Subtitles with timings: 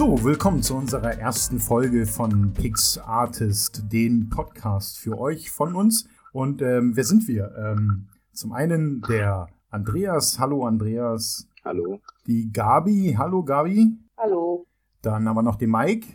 [0.00, 6.08] So, willkommen zu unserer ersten Folge von Pix Artist, den Podcast für euch von uns.
[6.32, 7.54] Und ähm, wer sind wir?
[7.54, 10.38] Ähm, zum einen der Andreas.
[10.38, 11.46] Hallo Andreas.
[11.66, 12.00] Hallo.
[12.26, 13.14] Die Gabi.
[13.18, 13.88] Hallo Gabi.
[14.16, 14.64] Hallo.
[15.02, 16.06] Dann haben wir noch den Mike.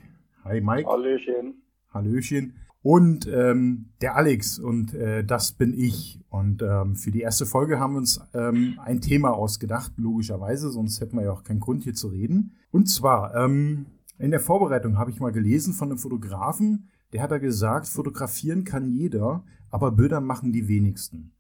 [0.44, 0.90] Hi Mike.
[0.90, 1.62] Hallöchen.
[1.94, 2.56] Hallöchen.
[2.86, 6.20] Und ähm, der Alex und äh, das bin ich.
[6.30, 11.02] Und ähm, für die erste Folge haben wir uns ähm, ein Thema ausgedacht, logischerweise, sonst
[11.02, 12.52] hätten wir ja auch keinen Grund hier zu reden.
[12.70, 13.88] Und zwar, ähm,
[14.20, 18.66] in der Vorbereitung habe ich mal gelesen von einem Fotografen, der hat da gesagt, fotografieren
[18.66, 21.32] kann jeder, aber Bilder machen die wenigsten.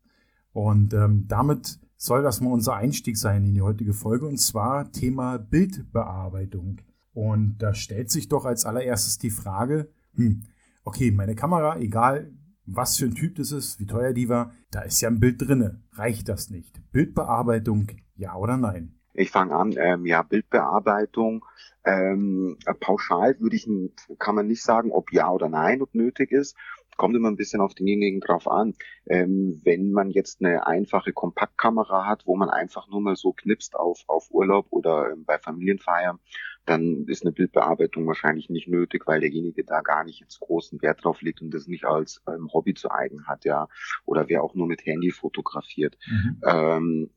[0.52, 4.92] Und ähm, damit soll das mal unser Einstieg sein in die heutige Folge, und zwar
[4.92, 6.82] Thema Bildbearbeitung.
[7.14, 10.42] Und da stellt sich doch als allererstes die Frage, hm,
[10.86, 12.32] okay, meine Kamera, egal
[12.66, 15.42] was für ein Typ das ist, wie teuer die war, da ist ja ein Bild
[15.42, 15.84] drinne.
[15.94, 16.82] Reicht das nicht?
[16.92, 19.00] Bildbearbeitung, ja oder nein?
[19.14, 21.46] Ich fange an, ähm, ja, Bildbearbeitung.
[21.86, 23.70] Ähm, pauschal würde ich,
[24.18, 26.58] kann man nicht sagen, ob ja oder nein, ob nötig ist.
[26.98, 28.74] Kommt immer ein bisschen auf denjenigen drauf an.
[29.06, 33.76] Ähm, wenn man jetzt eine einfache Kompaktkamera hat, wo man einfach nur mal so knipst
[33.76, 36.20] auf, auf Urlaub oder ähm, bei Familienfeiern,
[36.66, 41.04] dann ist eine Bildbearbeitung wahrscheinlich nicht nötig, weil derjenige da gar nicht jetzt großen Wert
[41.04, 43.68] drauf legt und das nicht als ähm, Hobby zu eigen hat, ja.
[44.06, 45.98] Oder wer auch nur mit Handy fotografiert.
[46.08, 46.42] Mhm.
[46.46, 47.10] Ähm,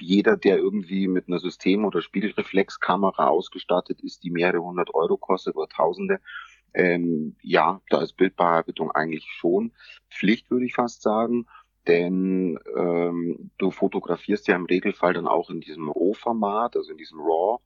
[0.00, 5.56] jeder, der irgendwie mit einer System- oder Spiegelreflexkamera ausgestattet ist, die mehrere hundert Euro kostet
[5.56, 6.20] oder Tausende,
[6.74, 9.72] ähm, ja, da ist Bildbearbeitung eigentlich schon
[10.10, 11.46] Pflicht, würde ich fast sagen
[11.88, 17.18] denn ähm, du fotografierst ja im Regelfall dann auch in diesem RAW-Format, also in diesem
[17.18, 17.60] RAW.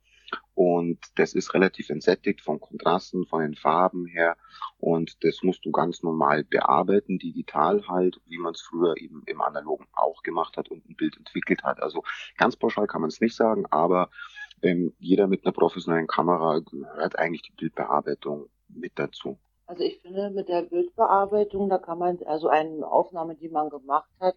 [0.55, 4.37] Und das ist relativ entsättigt von Kontrasten, von den Farben her.
[4.79, 9.41] Und das musst du ganz normal bearbeiten, digital halt, wie man es früher eben im
[9.41, 11.83] Analogen auch gemacht hat und ein Bild entwickelt hat.
[11.83, 12.03] Also
[12.37, 14.11] ganz pauschal kann man es nicht sagen, aber
[14.63, 19.39] ähm, jeder mit einer professionellen Kamera gehört eigentlich die Bildbearbeitung mit dazu.
[19.67, 24.11] Also ich finde, mit der Bildbearbeitung, da kann man, also eine Aufnahme, die man gemacht
[24.21, 24.37] hat,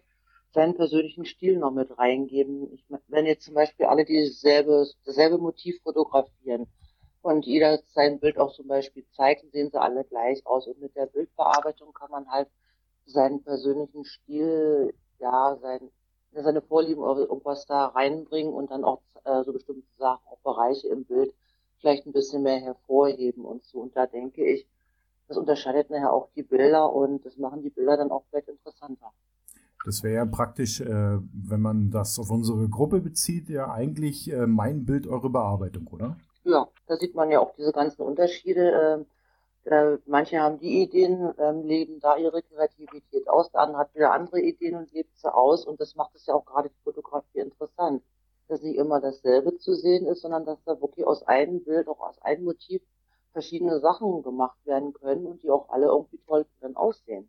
[0.52, 2.72] seinen persönlichen Stil noch mit reingeben.
[2.72, 6.66] Ich, wenn jetzt zum Beispiel alle dieselbe, dasselbe Motiv fotografieren
[7.22, 10.66] und jeder sein Bild auch zum Beispiel zeigt, sehen sie alle gleich aus.
[10.66, 12.48] Und mit der Bildbearbeitung kann man halt
[13.04, 15.90] seinen persönlichen Stil, ja, sein,
[16.32, 20.88] seine Vorlieben oder irgendwas da reinbringen und dann auch äh, so bestimmte Sachen, auch Bereiche
[20.88, 21.34] im Bild
[21.80, 23.80] vielleicht ein bisschen mehr hervorheben und so.
[23.80, 24.66] Und da denke ich,
[25.28, 29.12] das unterscheidet nachher auch die Bilder und das machen die Bilder dann auch vielleicht interessanter.
[29.86, 34.48] Das wäre ja praktisch, äh, wenn man das auf unsere Gruppe bezieht, ja eigentlich äh,
[34.48, 36.16] mein Bild, eure Bearbeitung, oder?
[36.42, 39.06] Ja, da sieht man ja auch diese ganzen Unterschiede.
[39.62, 44.12] Äh, manche haben die Ideen, ähm, leben da ihre Kreativität aus, der andere hat wieder
[44.12, 45.64] andere Ideen und lebt sie aus.
[45.64, 48.02] Und das macht es ja auch gerade die Fotografie interessant.
[48.48, 52.00] Dass nicht immer dasselbe zu sehen ist, sondern dass da wirklich aus einem Bild, auch
[52.00, 52.82] aus einem Motiv
[53.30, 57.28] verschiedene Sachen gemacht werden können und die auch alle irgendwie toll dann aussehen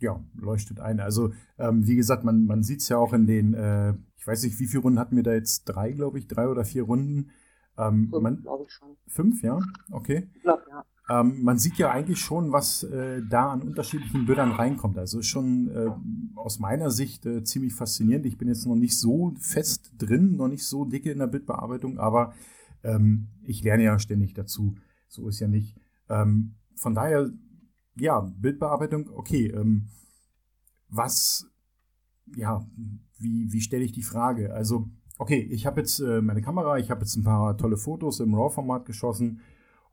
[0.00, 1.00] ja, leuchtet ein.
[1.00, 4.42] Also, ähm, wie gesagt, man, man sieht es ja auch in den, äh, ich weiß
[4.44, 5.64] nicht, wie viele Runden hatten wir da jetzt?
[5.64, 7.30] Drei, glaube ich, drei oder vier Runden.
[7.78, 8.96] Ähm, fünf, glaube ich schon.
[9.06, 9.58] Fünf, ja?
[9.90, 10.28] Okay.
[10.34, 10.84] Ich glaube, ja.
[11.08, 14.98] Ähm, man sieht ja eigentlich schon, was äh, da an unterschiedlichen Bildern reinkommt.
[14.98, 15.90] Also ist schon äh,
[16.34, 18.26] aus meiner Sicht äh, ziemlich faszinierend.
[18.26, 21.98] Ich bin jetzt noch nicht so fest drin, noch nicht so dicke in der Bildbearbeitung,
[21.98, 22.34] aber
[22.82, 24.74] ähm, ich lerne ja ständig dazu.
[25.08, 25.76] So ist ja nicht.
[26.08, 27.30] Ähm, von daher
[27.96, 29.48] ja, Bildbearbeitung, okay.
[29.48, 29.88] Ähm,
[30.88, 31.46] was,
[32.34, 32.66] ja,
[33.18, 34.54] wie, wie stelle ich die Frage?
[34.54, 38.20] Also, okay, ich habe jetzt äh, meine Kamera, ich habe jetzt ein paar tolle Fotos
[38.20, 39.40] im RAW-Format geschossen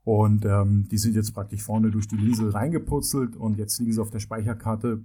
[0.04, 4.00] und ähm, die sind jetzt praktisch vorne durch die Linse reingeputzelt und jetzt liegen sie
[4.00, 5.02] auf der Speicherkarte.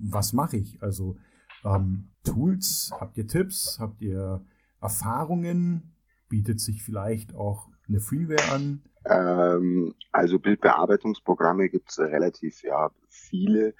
[0.00, 0.82] Was mache ich?
[0.82, 1.16] Also,
[1.64, 4.44] ähm, Tools, habt ihr Tipps, habt ihr
[4.80, 5.94] Erfahrungen?
[6.28, 8.82] Bietet sich vielleicht auch eine Freeware an?
[9.08, 13.74] Ähm, also Bildbearbeitungsprogramme gibt es relativ ja viele.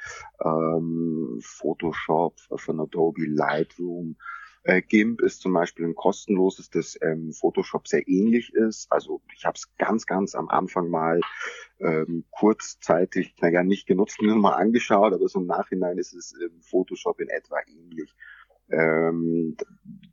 [0.44, 4.16] Ähm, Photoshop von Adobe Lightroom.
[4.66, 8.90] Äh, GIMP ist zum Beispiel ein kostenloses, das ähm, Photoshop sehr ähnlich ist.
[8.90, 11.20] Also ich habe es ganz, ganz am Anfang mal
[11.78, 16.60] ähm, kurzzeitig, naja, nicht genutzt, nur mal angeschaut, aber so im Nachhinein ist es ähm,
[16.62, 18.12] Photoshop in etwa ähnlich.
[18.70, 19.56] Ähm,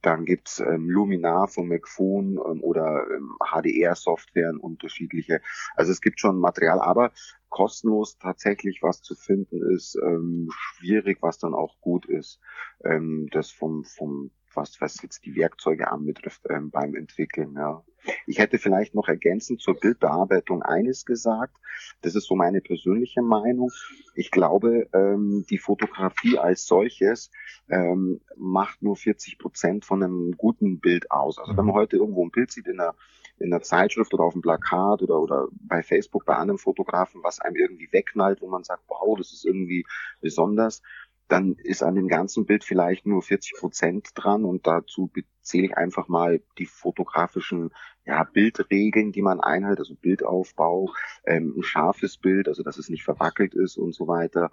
[0.02, 5.42] dann gibt's ähm, Luminar von McPhone ähm, oder ähm, HDR-Softwaren unterschiedliche.
[5.76, 7.12] Also es gibt schon Material, aber
[7.50, 12.40] kostenlos tatsächlich was zu finden ist ähm, schwierig, was dann auch gut ist.
[12.84, 17.56] Ähm, das vom, vom was, was jetzt die Werkzeuge anbetrifft ähm, beim Entwickeln.
[17.56, 17.84] Ja.
[18.26, 21.56] Ich hätte vielleicht noch ergänzend zur Bildbearbeitung eines gesagt.
[22.02, 23.72] Das ist so meine persönliche Meinung.
[24.16, 27.32] Ich glaube, ähm, die Fotografie als solches
[27.70, 31.40] ähm, macht nur 40 Prozent von einem guten Bild aus.
[31.40, 31.80] Also wenn man mhm.
[31.80, 32.96] heute irgendwo ein Bild sieht in einer
[33.40, 37.40] in der Zeitschrift oder auf dem Plakat oder, oder bei Facebook bei anderen Fotografen, was
[37.40, 39.86] einem irgendwie wegknallt, wo man sagt, wow, das ist irgendwie
[40.22, 40.82] besonders,
[41.28, 45.12] dann ist an dem ganzen Bild vielleicht nur 40 Prozent dran und dazu
[45.42, 47.72] zähle ich einfach mal die fotografischen
[48.06, 50.94] ja, Bildregeln, die man einhält, also Bildaufbau,
[51.26, 54.52] ähm, ein scharfes Bild, also dass es nicht verwackelt ist und so weiter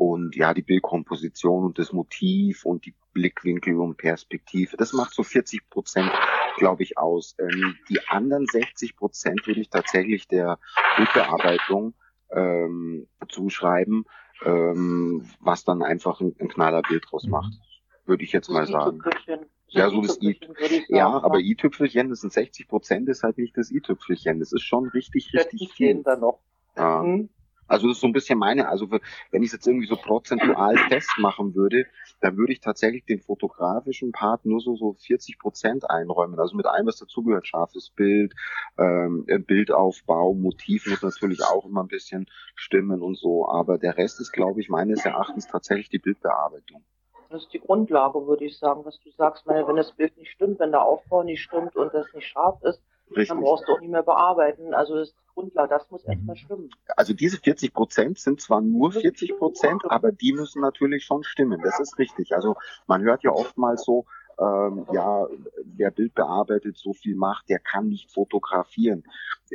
[0.00, 4.78] und ja, die Bildkomposition und das Motiv und die Blickwinkel und Perspektive.
[4.78, 6.10] Das macht so 40 Prozent,
[6.56, 7.36] glaube ich, aus.
[7.38, 10.58] Ähm, die anderen 60 Prozent würde ich tatsächlich der
[10.96, 11.92] Bildbearbeitung
[12.32, 14.06] ähm, zuschreiben,
[14.44, 17.30] ähm, was dann einfach ein, ein knaller Bild draus mhm.
[17.32, 17.52] macht.
[18.06, 19.00] Würde ich jetzt mal sagen.
[19.68, 20.38] Ja, so das I
[20.88, 24.40] ja, aber i-Tüpfelchen, das sind 60 Prozent, ist halt nicht das i-Tüpfelchen.
[24.40, 26.02] Das ist schon richtig, richtig viel.
[26.02, 26.40] Da noch.
[26.76, 27.02] Ja.
[27.02, 27.28] Mhm.
[27.70, 30.76] Also das ist so ein bisschen meine, also wenn ich es jetzt irgendwie so prozentual
[30.88, 31.86] festmachen würde,
[32.20, 36.40] dann würde ich tatsächlich den fotografischen Part nur so, so 40 Prozent einräumen.
[36.40, 38.34] Also mit allem, was dazugehört, scharfes Bild,
[38.76, 42.26] ähm, Bildaufbau, Motiv muss natürlich auch immer ein bisschen
[42.56, 43.48] stimmen und so.
[43.48, 46.82] Aber der Rest ist, glaube ich, meines Erachtens tatsächlich die Bildbearbeitung.
[47.28, 49.46] Das ist die Grundlage, würde ich sagen, was du sagst.
[49.46, 52.60] Meine, wenn das Bild nicht stimmt, wenn der Aufbau nicht stimmt und das nicht scharf
[52.64, 53.28] ist, Richtig.
[53.28, 54.74] dann brauchst du auch nicht mehr bearbeiten.
[54.74, 56.12] Also das Grundlage, das muss mhm.
[56.12, 56.70] erstmal stimmen.
[56.96, 61.60] Also diese 40 Prozent sind zwar nur 40 Prozent, aber die müssen natürlich schon stimmen.
[61.62, 62.34] Das ist richtig.
[62.34, 64.06] Also man hört ja oftmals so,
[64.40, 65.26] ähm, ja,
[65.76, 69.04] wer Bild bearbeitet, so viel macht, der kann nicht fotografieren.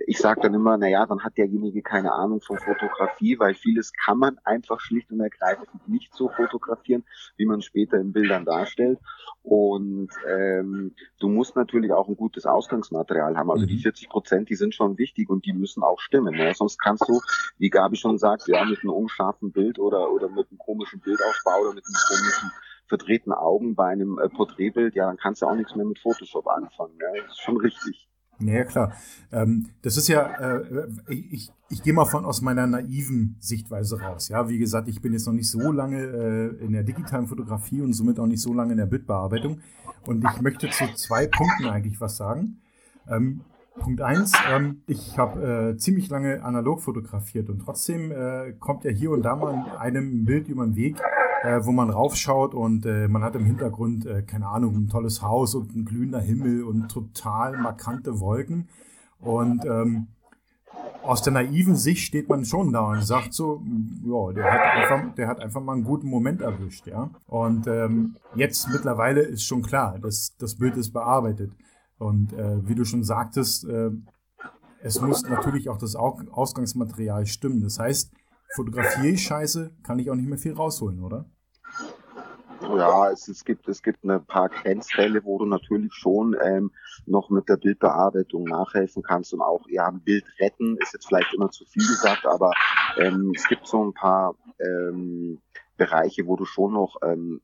[0.06, 3.94] Ich sage dann immer, na ja, dann hat derjenige keine Ahnung von Fotografie, weil vieles
[3.94, 7.04] kann man einfach schlicht und ergreifend nicht so fotografieren,
[7.38, 9.00] wie man später in Bildern darstellt.
[9.42, 13.52] Und ähm, du musst natürlich auch ein gutes Ausgangsmaterial haben.
[13.52, 14.12] Also die 40 mhm.
[14.12, 16.36] Prozent, die sind schon wichtig und die müssen auch stimmen.
[16.36, 16.54] Ne?
[16.54, 17.22] Sonst kannst du,
[17.58, 21.62] wie Gabi schon sagt, ja, mit einem unscharfen Bild oder, oder mit einem komischen Bildaufbau
[21.62, 22.52] oder mit einem komischen
[22.88, 26.48] verdrehten Augen bei einem äh, Porträtbild, ja, dann kannst du auch nichts mehr mit Photoshop
[26.48, 26.94] anfangen.
[27.00, 28.08] Ja, das ist schon richtig.
[28.40, 28.94] Ja, klar.
[29.32, 34.28] Ähm, das ist ja, äh, ich, ich gehe mal von aus meiner naiven Sichtweise raus.
[34.28, 37.82] Ja, wie gesagt, ich bin jetzt noch nicht so lange äh, in der digitalen Fotografie
[37.82, 39.62] und somit auch nicht so lange in der Bildbearbeitung.
[40.06, 42.62] Und ich möchte zu zwei Punkten eigentlich was sagen.
[43.08, 43.42] Ähm,
[43.80, 48.92] Punkt eins, ähm, ich habe äh, ziemlich lange analog fotografiert und trotzdem äh, kommt ja
[48.92, 50.96] hier und da mal einem Bild über den Weg,
[51.46, 55.22] äh, wo man raufschaut und äh, man hat im Hintergrund, äh, keine Ahnung, ein tolles
[55.22, 58.70] Haus und ein glühender Himmel und total markante Wolken.
[59.20, 60.08] Und ähm,
[61.04, 63.62] aus der naiven Sicht steht man schon da und sagt so,
[64.04, 67.12] ja, der hat einfach, der hat einfach mal einen guten Moment erwischt, ja.
[67.28, 71.52] Und ähm, jetzt mittlerweile ist schon klar, dass das Bild ist bearbeitet.
[71.98, 73.92] Und äh, wie du schon sagtest, äh,
[74.82, 77.62] es muss natürlich auch das Ausgangsmaterial stimmen.
[77.62, 78.12] Das heißt,
[78.56, 81.26] fotografiere ich scheiße, kann ich auch nicht mehr viel rausholen, oder?
[82.62, 86.72] Ja, es, es, gibt, es gibt ein paar Grenzfälle, wo du natürlich schon ähm,
[87.06, 91.34] noch mit der Bildbearbeitung nachhelfen kannst und auch ja, ein Bild retten, ist jetzt vielleicht
[91.34, 92.52] immer zu viel gesagt, aber
[92.98, 95.40] ähm, es gibt so ein paar ähm,
[95.78, 97.42] Bereiche, wo du schon noch ähm,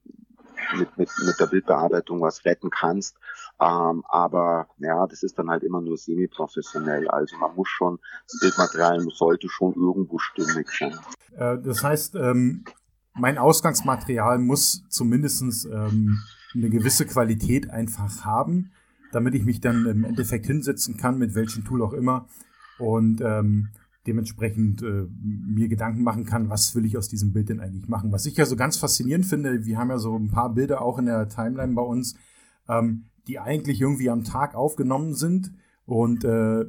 [0.77, 3.17] mit, mit, mit der Bildbearbeitung was retten kannst.
[3.59, 7.07] Ähm, aber ja, das ist dann halt immer nur semi-professionell.
[7.09, 10.97] Also man muss schon, das Bildmaterial sollte schon irgendwo stimmig sein.
[11.35, 12.63] Äh, das heißt, ähm,
[13.13, 16.19] mein Ausgangsmaterial muss zumindestens ähm,
[16.53, 18.71] eine gewisse Qualität einfach haben,
[19.11, 22.27] damit ich mich dann im Endeffekt hinsetzen kann, mit welchem Tool auch immer.
[22.79, 23.69] Und ähm,
[24.07, 28.11] dementsprechend äh, mir Gedanken machen kann, was will ich aus diesem Bild denn eigentlich machen.
[28.11, 30.97] Was ich ja so ganz faszinierend finde, wir haben ja so ein paar Bilder auch
[30.97, 32.15] in der Timeline bei uns,
[32.67, 35.51] ähm, die eigentlich irgendwie am Tag aufgenommen sind
[35.85, 36.65] und äh,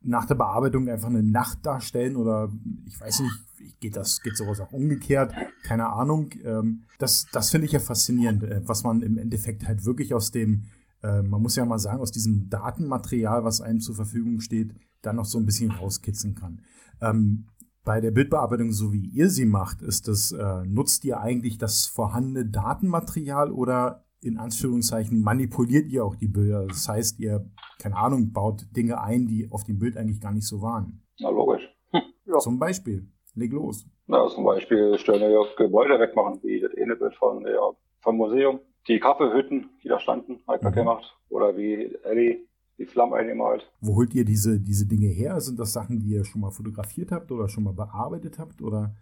[0.00, 2.52] nach der Bearbeitung einfach eine Nacht darstellen oder
[2.86, 6.30] ich weiß nicht, geht das, geht sowas auch umgekehrt, keine Ahnung.
[6.44, 10.30] Ähm, das das finde ich ja faszinierend, äh, was man im Endeffekt halt wirklich aus
[10.30, 10.64] dem,
[11.02, 15.16] äh, man muss ja mal sagen, aus diesem Datenmaterial, was einem zur Verfügung steht, dann
[15.16, 16.62] noch so ein bisschen rauskitzeln kann.
[17.00, 17.46] Ähm,
[17.84, 21.86] bei der Bildbearbeitung, so wie ihr sie macht, ist das, äh, nutzt ihr eigentlich das
[21.86, 26.66] vorhandene Datenmaterial oder in Anführungszeichen manipuliert ihr auch die Bilder?
[26.66, 27.48] Das heißt, ihr,
[27.78, 31.02] keine Ahnung, baut Dinge ein, die auf dem Bild eigentlich gar nicht so waren.
[31.20, 31.62] Na, logisch.
[31.90, 32.02] Hm.
[32.26, 32.38] Ja.
[32.38, 33.08] Zum Beispiel.
[33.34, 33.86] Leg los.
[34.06, 37.70] Na, zum Beispiel stellen wir Gebäude wegmachen, wie das eine Bild von, ja,
[38.00, 38.58] vom Museum.
[38.88, 40.72] Die Kaffeehütten, die da standen, halt mhm.
[40.72, 41.16] gemacht.
[41.28, 42.48] Oder wie Ellie
[42.78, 43.70] die Flammen eingemalt.
[43.80, 45.40] Wo holt ihr diese, diese Dinge her?
[45.40, 48.62] Sind das Sachen, die ihr schon mal fotografiert habt oder schon mal bearbeitet habt?
[48.62, 48.94] Oder?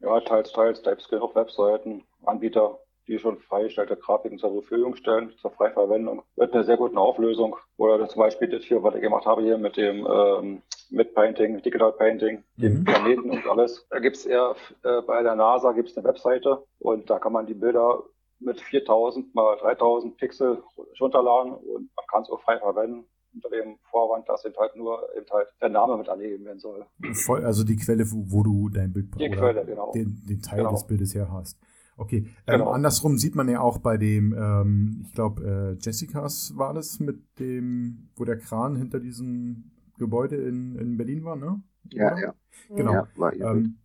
[0.00, 0.82] Ja, teils, teils.
[0.82, 6.22] Da gibt es genug Webseiten, Anbieter, die schon freigestellte Grafiken zur Verfügung stellen, zur Freiverwendung.
[6.36, 7.56] Mit einer sehr guten Auflösung.
[7.76, 11.60] Oder zum Beispiel das hier, was ich gemacht habe hier mit dem ähm, mit Painting,
[11.62, 12.84] Digital Painting, dem mhm.
[12.84, 13.86] Planeten und alles.
[13.90, 17.54] Da gibt's eher äh, bei der NASA gibt's eine Webseite und da kann man die
[17.54, 18.02] Bilder
[18.40, 20.62] mit 4000 mal 3000 Pixel
[21.00, 25.08] runterladen und man kann es auch frei verwenden unter dem Vorwand, dass eben halt nur
[25.16, 26.86] eben halt der Name mit angegeben werden soll.
[27.12, 29.92] Voll, also die Quelle, wo, wo du dein Bild die Quelle, genau.
[29.92, 30.72] den, den Teil genau.
[30.72, 31.58] des Bildes her hast.
[31.96, 32.70] Okay, ähm, Genau.
[32.70, 37.38] andersrum sieht man ja auch bei dem, ähm, ich glaube, äh, Jessicas war das mit
[37.38, 41.62] dem, wo der Kran hinter diesem Gebäude in, in Berlin war, ne?
[41.92, 42.20] Ja, Oder?
[42.20, 42.34] ja,
[42.74, 42.92] Genau.
[42.92, 43.32] ja, war.
[43.32, 43.76] Ähm,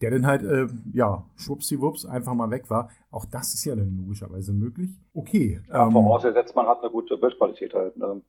[0.00, 2.90] der dann halt, äh, ja, schwuppsdiwupps einfach mal weg war.
[3.10, 4.90] Auch das ist ja dann logischerweise möglich.
[5.14, 5.60] Okay.
[5.68, 7.96] Ja, ähm, vorausgesetzt, man hat eine gute Bildqualität halt.
[7.96, 8.22] Ne?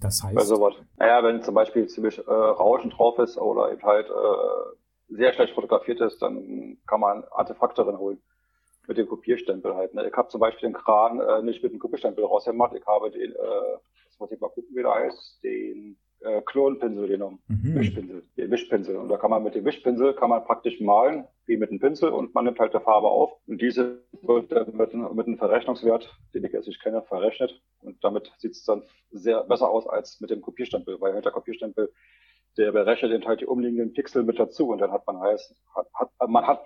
[0.00, 0.74] das Bei heißt, sowas.
[0.96, 5.54] Naja, wenn zum Beispiel ziemlich äh, Rauschen drauf ist oder eben halt äh, sehr schlecht
[5.54, 8.18] fotografiert ist, dann kann man Artefakte drin holen.
[8.90, 9.94] Mit dem Kopierstempel halt.
[9.94, 10.08] Ne?
[10.08, 12.74] Ich habe zum Beispiel den Kran äh, nicht mit dem Kopierstempel rausgemacht.
[12.74, 13.78] Ich habe den, äh,
[14.08, 17.38] das muss ich mal gucken, wie der heißt, den äh, Klonpinsel genommen.
[17.46, 17.76] mhm.
[17.76, 18.96] Wischpinsel, den Wischpinsel.
[18.96, 22.10] Und da kann man mit dem Wischpinsel kann man praktisch malen, wie mit einem Pinsel,
[22.10, 23.30] und man nimmt halt die Farbe auf.
[23.46, 27.62] Und diese wird dann mit, einem- mit einem Verrechnungswert, den ich jetzt nicht kenne, verrechnet.
[27.82, 28.82] Und damit sieht es dann
[29.12, 31.92] sehr besser aus als mit dem Kopierstempel, weil halt der Kopierstempel,
[32.58, 34.68] der berechnet eben halt die umliegenden Pixel mit dazu.
[34.70, 36.60] Und dann hat man heißt, hat, hat, man hat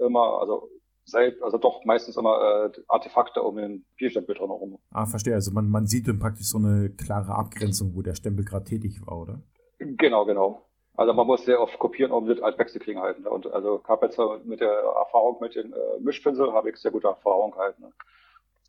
[0.00, 0.68] immer, also
[1.08, 4.78] seit, also doch meistens immer äh, Artefakte um den Kopierstempel drin herum.
[4.90, 5.34] Ah, verstehe.
[5.34, 9.00] Also man, man sieht dann praktisch so eine klare Abgrenzung, wo der Stempel gerade tätig
[9.06, 9.42] war, oder?
[9.78, 10.68] Genau, genau.
[10.96, 13.20] Also man muss sehr oft kopieren, um das als Wechsel kriegen halt.
[13.20, 13.30] Ne?
[13.30, 17.06] Und also habe jetzt mit der Erfahrung mit den äh, Mischpinsel habe ich sehr gute
[17.06, 17.78] Erfahrung halt.
[17.78, 17.92] Ne?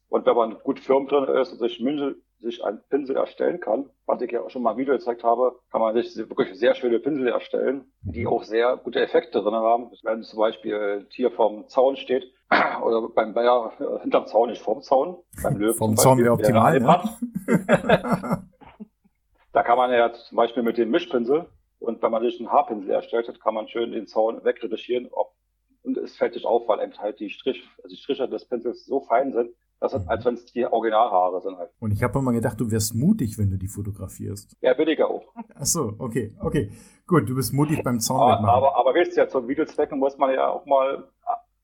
[0.09, 3.89] Und wenn man gut firm drin ist und sich, Pinsel, sich einen Pinsel erstellen kann,
[4.05, 6.75] was ich ja auch schon mal im Video gezeigt habe, kann man sich wirklich sehr
[6.75, 9.91] schöne Pinsel erstellen, die auch sehr gute Effekte drin haben.
[10.03, 12.23] Wenn zum Beispiel ein Tier vorm Zaun steht,
[12.83, 16.85] oder beim Bayer äh, hinterm Zaun, nicht vorm Zaun, beim Löwen Vom Zaun wäre optimal,
[16.85, 17.09] hat.
[19.51, 21.47] Da kann man ja zum Beispiel mit dem Mischpinsel
[21.79, 25.07] und wenn man sich einen Haarpinsel erstellt hat, kann man schön den Zaun wegretuschieren.
[25.11, 25.33] Ob,
[25.81, 28.85] und es fällt nicht auf, weil eben halt die, Strich, also die Striche des Pinsels
[28.85, 31.71] so fein sind, dass es, als wenn es die Originalhaare sind halt.
[31.79, 34.57] Und ich habe immer gedacht, du wärst mutig, wenn du die fotografierst.
[34.61, 35.23] Ja, billiger auch.
[35.55, 36.71] Ach so, okay, okay.
[37.07, 38.55] Gut, du bist mutig beim Zaun Aber, wegmachen.
[38.55, 41.09] aber, aber wisst ihr, zum Videozwecken muss man ja auch mal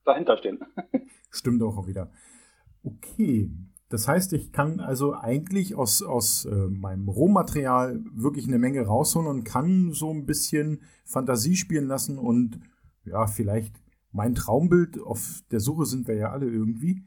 [0.06, 0.60] dahinter stehen.
[1.30, 2.12] Stimmt auch wieder.
[2.84, 3.52] Okay.
[3.90, 9.30] Das heißt, ich kann also eigentlich aus, aus äh, meinem Rohmaterial wirklich eine Menge rausholen
[9.30, 12.60] und kann so ein bisschen Fantasie spielen lassen und
[13.04, 13.76] ja, vielleicht
[14.12, 17.04] mein Traumbild, auf der Suche sind wir ja alle irgendwie,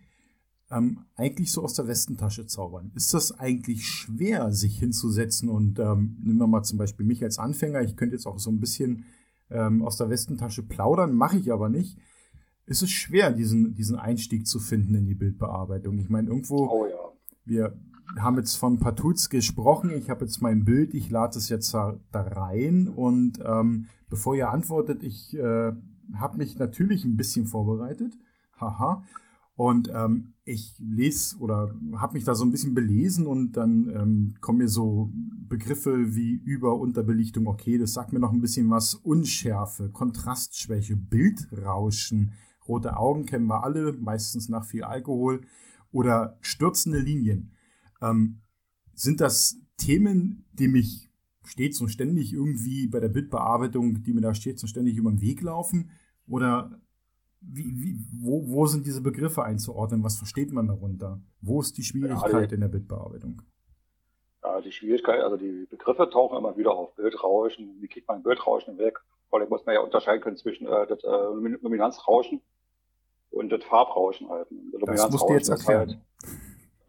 [0.70, 2.92] ähm, eigentlich so aus der Westentasche zaubern.
[2.94, 7.38] Ist das eigentlich schwer, sich hinzusetzen und ähm, nehmen wir mal zum Beispiel mich als
[7.38, 9.04] Anfänger, ich könnte jetzt auch so ein bisschen
[9.50, 11.98] ähm, aus der Westentasche plaudern, mache ich aber nicht.
[12.66, 15.98] Ist es schwer, diesen, diesen Einstieg zu finden in die Bildbearbeitung?
[15.98, 17.12] Ich meine, irgendwo, Oh ja.
[17.46, 17.78] wir
[18.18, 19.90] haben jetzt von ein paar Tools gesprochen.
[19.90, 24.50] Ich habe jetzt mein Bild, ich lade es jetzt da rein und ähm, bevor ihr
[24.50, 25.72] antwortet, ich äh,
[26.14, 28.12] habe mich natürlich ein bisschen vorbereitet.
[28.60, 29.02] Haha.
[29.58, 34.34] Und ähm, ich lese oder habe mich da so ein bisschen belesen und dann ähm,
[34.40, 35.12] kommen mir so
[35.48, 37.48] Begriffe wie Über- Unterbelichtung.
[37.48, 38.94] Okay, das sagt mir noch ein bisschen was.
[38.94, 42.34] Unschärfe, Kontrastschwäche, Bildrauschen,
[42.68, 45.40] rote Augen kennen wir alle, meistens nach viel Alkohol.
[45.90, 47.50] Oder stürzende Linien.
[48.00, 48.42] Ähm,
[48.94, 51.10] sind das Themen, die mich
[51.42, 55.20] stets und ständig irgendwie bei der Bildbearbeitung, die mir da stets und ständig über den
[55.20, 55.90] Weg laufen?
[56.28, 56.80] Oder
[57.40, 60.02] wie, wie, wo, wo sind diese Begriffe einzuordnen?
[60.02, 61.21] Was versteht man darunter?
[61.40, 63.42] Wo ist die Schwierigkeit Ja, in der Bildbearbeitung?
[64.42, 66.95] Ja, die Schwierigkeit, also die Begriffe tauchen immer wieder auf.
[66.95, 68.99] Bildrauschen, wie kriegt man Bildrauschen weg?
[69.28, 72.40] Vor allem muss man ja unterscheiden können zwischen äh, das äh, Lumin- Luminanzrauschen
[73.30, 74.49] und das Farbrauschen halt.
[74.80, 75.88] Das Das musst du jetzt erklären.
[75.90, 75.99] Halt,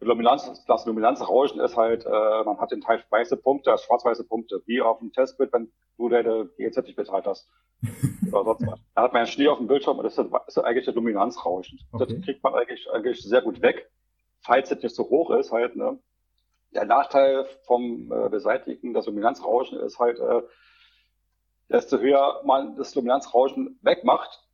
[0.00, 4.80] Luminanz, das Luminanzrauschen ist halt, äh, man hat den Teil weiße Punkte, schwarz-weiße Punkte, wie
[4.80, 7.48] auf dem Testbild, wenn du deine GEZ nicht bezahlt hast.
[8.32, 8.80] Oder sonst was.
[8.94, 11.80] Da hat man Schnee auf dem Bildschirm und das ist, das ist eigentlich das Luminanzrauschen.
[11.92, 12.14] Okay.
[12.14, 13.90] Das kriegt man eigentlich, eigentlich sehr gut weg,
[14.40, 15.98] falls es nicht so hoch ist halt, ne.
[16.72, 20.42] Der Nachteil vom äh, Beseitigen des Luminanzrauschen ist halt, äh,
[21.68, 24.46] desto höher man das Luminanzrauschen wegmacht,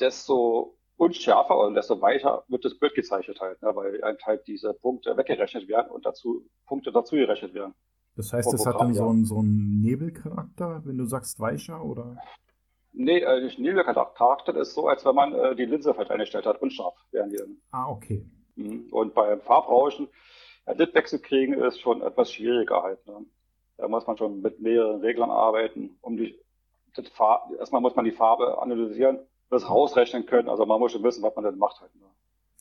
[0.00, 4.72] desto unschärfer und desto weicher wird das Bild gezeichnet halt, ne, weil halt, halt diese
[4.72, 7.74] Punkte weggerechnet werden und dazu Punkte dazu gerechnet werden.
[8.14, 12.18] Das heißt, es hat dann so einen, so einen Nebelcharakter, wenn du sagst weicher oder?
[12.92, 16.62] Nee, äh, nicht Nebelcharakter ist so, als wenn man äh, die Linse halt eingestellt hat,
[16.62, 17.56] unscharf werden die dann.
[17.72, 18.24] Ah, okay.
[18.54, 18.88] Mhm.
[18.92, 20.08] Und beim Farbrauschen,
[20.66, 23.04] ja, das Wechsel kriegen ist schon etwas schwieriger halt.
[23.08, 23.24] Ne?
[23.76, 26.38] Da muss man schon mit mehreren Reglern arbeiten, um die
[26.94, 29.18] das Farb, erstmal muss man die Farbe analysieren,
[29.52, 30.48] das rausrechnen können.
[30.48, 31.94] Also man muss schon wissen, was man denn macht halt.
[31.94, 32.06] Ne?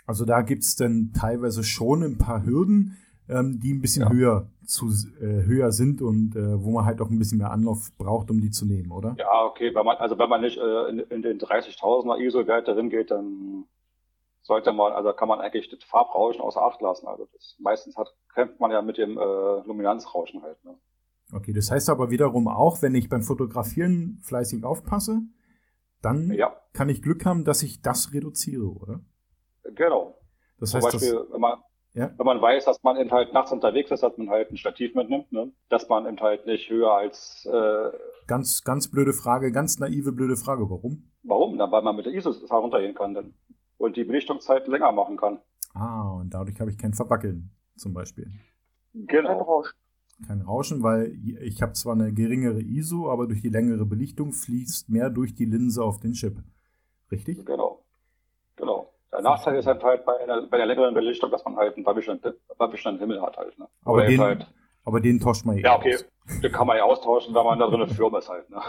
[0.06, 2.98] Also da gibt es dann teilweise schon ein paar Hürden,
[3.30, 4.10] ähm, die ein bisschen Ja.
[4.12, 4.88] höher, zu,
[5.20, 8.40] äh, höher sind und äh, wo man halt auch ein bisschen mehr Anlauf braucht, um
[8.42, 9.16] die zu nehmen, oder?
[9.18, 12.90] Ja, okay, wenn man, also wenn man nicht äh, in, in den 30.000er ISO-Wert drin
[12.90, 13.66] geht, dann
[14.44, 17.08] sollte man, also kann man eigentlich das Farbrauschen außer Acht lassen.
[17.08, 19.22] Also das, meistens hat, kämpft man ja mit dem äh,
[19.66, 20.64] Luminanzrauschen halt.
[20.66, 20.76] Ne?
[21.34, 25.22] Okay, das heißt aber wiederum auch, wenn ich beim Fotografieren fleißig aufpasse,
[26.01, 26.55] dann ja.
[26.74, 29.01] kann ich Glück haben, dass ich das reduziere, oder?
[29.75, 30.17] Genau.
[30.60, 31.60] Das heißt, Zum Beispiel, das, wenn, man,
[31.93, 32.12] ja?
[32.17, 34.96] wenn man weiß, dass man eben halt nachts unterwegs ist, dass man halt ein Stativ
[34.96, 35.51] mitnimmt, ne?
[35.70, 37.46] dass man eben halt nicht höher als...
[37.46, 37.91] Äh,
[38.27, 40.70] ganz, ganz blöde Frage, ganz naive blöde Frage.
[40.70, 41.12] Warum?
[41.24, 41.55] Warum?
[41.58, 43.34] Na, weil man mit der ISO runtergehen kann dann
[43.77, 45.39] und die Belichtungszeit länger machen kann.
[45.74, 48.27] Ah, und dadurch habe ich kein Verwackeln zum Beispiel.
[48.93, 49.63] Genau
[50.28, 54.90] kein Rauschen, weil ich habe zwar eine geringere ISO, aber durch die längere Belichtung fließt
[54.90, 56.38] mehr durch die Linse auf den Chip.
[57.12, 57.46] Richtig?
[57.46, 57.84] Genau.
[58.56, 58.94] Genau.
[59.12, 61.84] Der Nachteil ist halt, halt bei, einer, bei der längeren Belichtung, dass man halt einen
[61.84, 63.58] verwischenden Himmel hat halt.
[63.60, 63.68] Ne?
[63.84, 64.48] Aber, den, halt,
[64.86, 65.96] aber den tauscht man ja Ja, okay.
[65.96, 66.06] Aus.
[66.42, 68.50] Den kann man ja austauschen, wenn man da so eine Firma ist halt.
[68.50, 68.62] Ne?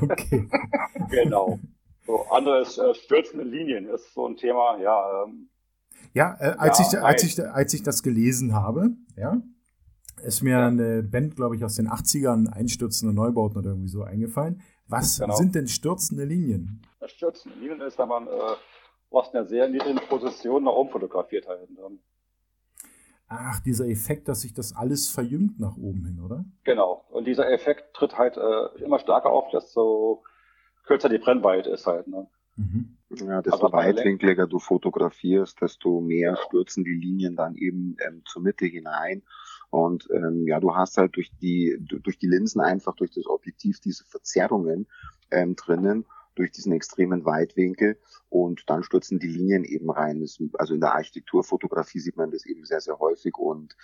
[0.02, 0.48] okay.
[1.10, 1.58] genau.
[2.06, 5.24] So, anderes äh, stürzende Linien ist so ein Thema, ja.
[5.24, 5.48] Ähm,
[6.12, 9.40] ja, äh, als, ja, ich, als, ich, als ich das gelesen habe, ja,
[10.24, 10.66] ist mir ja.
[10.66, 14.60] eine Band, glaube ich, aus den 80ern, einstürzende Neubauten oder irgendwie so eingefallen.
[14.88, 15.34] Was genau.
[15.34, 16.82] sind denn stürzende Linien?
[17.06, 18.30] Stürzende Linien ist, wenn man äh,
[19.10, 21.68] aus einer sehr niedrigen Position nach oben fotografiert halt.
[23.28, 26.44] Ach, dieser Effekt, dass sich das alles verjüngt nach oben hin, oder?
[26.64, 27.04] Genau.
[27.10, 30.24] Und dieser Effekt tritt halt äh, immer stärker auf, desto
[30.84, 32.08] kürzer die Brennweite ist halt.
[32.08, 32.26] Ne?
[32.56, 32.96] Mhm.
[33.10, 38.42] Ja, desto also weitwinkliger du fotografierst, desto mehr stürzen die Linien dann eben ähm, zur
[38.42, 39.22] Mitte hinein.
[39.70, 43.80] Und ähm, ja, du hast halt durch die durch die Linsen einfach durch das Objektiv
[43.80, 44.86] diese Verzerrungen
[45.30, 46.04] ähm, drinnen
[46.34, 50.20] durch diesen extremen Weitwinkel und dann stürzen die Linien eben rein.
[50.20, 53.76] Das, also in der Architekturfotografie sieht man das eben sehr, sehr häufig und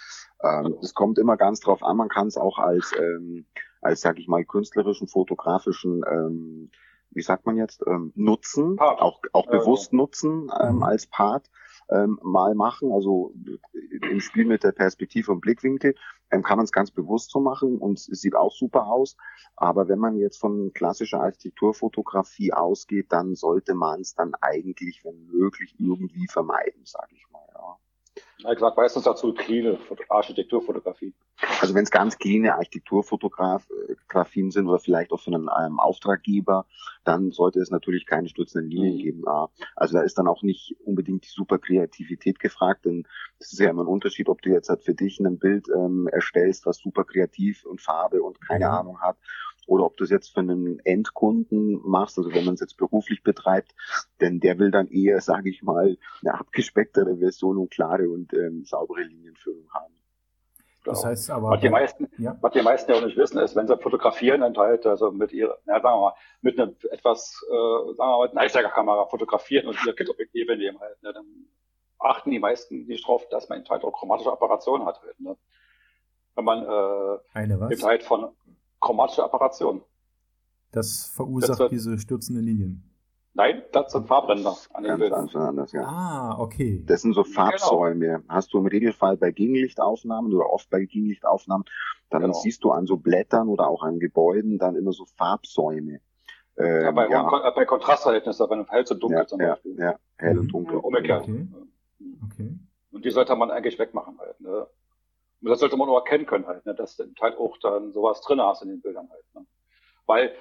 [0.42, 1.96] ähm, es kommt immer ganz drauf an.
[1.96, 3.46] Man kann es auch als, ähm,
[3.82, 6.70] als sage ich mal, künstlerischen, fotografischen ähm,
[7.10, 9.00] wie sagt man jetzt, ähm, nutzen, Part.
[9.00, 9.96] auch, auch bewusst ja.
[9.96, 10.82] nutzen ähm, mhm.
[10.82, 11.50] als Part
[11.90, 12.92] ähm, mal machen.
[12.92, 13.32] Also
[14.10, 15.94] im Spiel mit der Perspektive und Blickwinkel
[16.30, 19.16] ähm, kann man es ganz bewusst so machen und es sieht auch super aus.
[19.56, 25.26] Aber wenn man jetzt von klassischer Architekturfotografie ausgeht, dann sollte man es dann eigentlich, wenn
[25.26, 27.25] möglich, irgendwie vermeiden, sage ich.
[28.38, 29.78] Ja, gesagt, meistens dazu clean
[30.10, 31.14] Architekturfotografie.
[31.60, 36.66] Also wenn es ganz clean Architekturfotografien sind oder vielleicht auch von einem, einem Auftraggeber,
[37.04, 38.98] dann sollte es natürlich keine stürzenden Linien mhm.
[38.98, 39.24] geben.
[39.74, 43.04] Also da ist dann auch nicht unbedingt die super Kreativität gefragt, denn
[43.38, 46.06] das ist ja immer ein Unterschied, ob du jetzt halt für dich ein Bild ähm,
[46.12, 48.72] erstellst, was super kreativ und Farbe und keine mhm.
[48.72, 49.16] Ahnung hat,
[49.66, 53.22] oder ob du es jetzt für einen Endkunden machst, also wenn man es jetzt beruflich
[53.22, 53.74] betreibt,
[54.20, 58.64] denn der will dann eher, sage ich mal, eine abgespecktere Version und klare und ähm,
[58.64, 59.94] saubere Linienführung haben.
[60.86, 61.10] Das genau.
[61.10, 61.50] heißt aber.
[61.50, 62.38] Was die meisten, ja.
[62.40, 65.32] was die meisten ja auch nicht wissen, ist, wenn sie fotografieren, dann halt, also mit
[65.32, 69.06] ihrer, na, sagen wir mal, mit einer etwas, äh, sagen wir mal, mit einer Einsteigerkamera
[69.06, 71.26] fotografieren und ihr Kit-Objektive nehmen halt, ne, dann
[71.98, 75.36] achten die meisten nicht drauf, dass man halt auch chromatische Apparationen hat halt, ne.
[76.36, 77.82] Wenn man, äh, Eine was?
[77.82, 78.28] halt von,
[78.80, 79.82] chromatische Apparation.
[80.72, 82.82] Das verursacht das diese stürzenden Linien.
[83.36, 85.28] Nein, das sind Farbränder an den Bildern.
[85.34, 85.82] Anders, ja.
[85.82, 86.82] Ah, okay.
[86.86, 88.06] Das sind so Farbsäume.
[88.06, 88.24] Genau.
[88.28, 91.66] Hast du im Regelfall bei Gegenlichtaufnahmen oder oft bei Gegenlichtaufnahmen,
[92.08, 92.32] dann genau.
[92.32, 96.00] siehst du an so Blättern oder auch an Gebäuden dann immer so Farbsäume.
[96.56, 97.52] Ähm, ja, bei, ja.
[97.54, 99.76] bei Kontrastverhältnissen, wenn hell und dunkel ja, zum Beispiel.
[99.78, 100.78] Ja, ja hell und dunkel.
[100.78, 101.24] Umgekehrt.
[101.24, 101.48] Okay.
[102.24, 102.58] okay.
[102.90, 104.40] Und die sollte man eigentlich wegmachen halt.
[104.40, 104.66] Ne?
[105.42, 108.20] Und das sollte man auch erkennen können halt, ne, dass du halt auch dann sowas
[108.22, 109.24] drin hast in den Bildern halt.
[109.34, 109.46] Ne?
[110.06, 110.34] Weil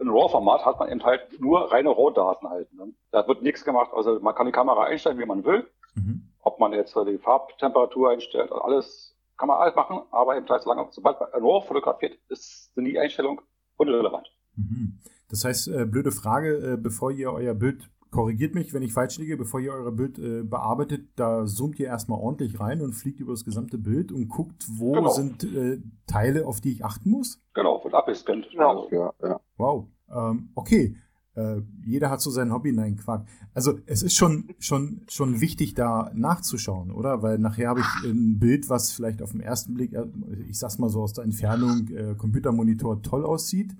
[0.00, 2.72] ein RAW-Format hat man eben halt nur reine RAW-Daten halt.
[2.74, 2.92] Ne?
[3.10, 3.90] Da wird nichts gemacht.
[3.94, 5.68] Also man kann die Kamera einstellen, wie man will.
[5.94, 6.32] Mhm.
[6.40, 10.70] Ob man jetzt die Farbtemperatur einstellt, alles kann man alles machen, aber eben halt so
[10.72, 13.40] lange, sobald man ein RAW fotografiert, ist sind die Einstellung
[13.76, 14.28] unrelevant.
[14.56, 15.00] Mhm.
[15.28, 19.18] Das heißt, äh, blöde Frage, äh, bevor ihr euer Bild korrigiert mich, wenn ich falsch
[19.18, 23.18] liege, bevor ihr eure Bild äh, bearbeitet, da zoomt ihr erstmal ordentlich rein und fliegt
[23.18, 25.10] über das gesamte Bild und guckt, wo genau.
[25.10, 27.42] sind äh, Teile, auf die ich achten muss?
[27.54, 28.46] Genau, wird abgescannt.
[28.52, 28.88] Genau.
[28.92, 29.40] Ja, ja.
[29.56, 29.88] Wow.
[30.14, 30.96] Ähm, okay.
[31.34, 33.26] Äh, jeder hat so sein Hobby, nein, Quark.
[33.52, 37.20] Also es ist schon, schon, schon wichtig, da nachzuschauen, oder?
[37.20, 40.06] Weil nachher habe ich ein Bild, was vielleicht auf den ersten Blick, äh,
[40.48, 43.74] ich sag's mal so aus der Entfernung, äh, Computermonitor toll aussieht,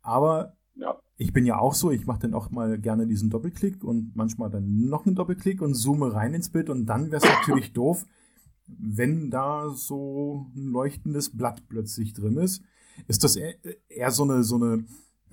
[0.00, 3.82] aber ja ich bin ja auch so, ich mache dann auch mal gerne diesen Doppelklick
[3.82, 7.28] und manchmal dann noch einen Doppelklick und zoome rein ins Bild und dann wäre es
[7.28, 8.06] natürlich doof,
[8.68, 12.62] wenn da so ein leuchtendes Blatt plötzlich drin ist.
[13.08, 13.54] Ist das eher,
[13.88, 14.84] eher so eine, so eine,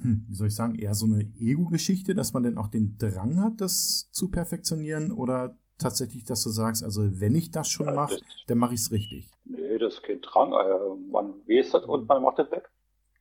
[0.01, 3.39] hm, wie soll ich sagen, eher so eine Ego-Geschichte, dass man dann auch den Drang
[3.39, 8.17] hat, das zu perfektionieren oder tatsächlich, dass du sagst, also wenn ich das schon mache,
[8.47, 9.29] dann mache ich es richtig?
[9.43, 10.51] Nee, das ist kein Drang.
[10.51, 12.71] Äh, man weiß es und man macht es weg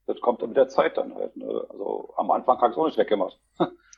[0.06, 1.36] das kommt mit der Zeit dann halt.
[1.36, 1.66] Ne?
[1.70, 3.38] Also am Anfang habe ich es auch nicht weggemacht.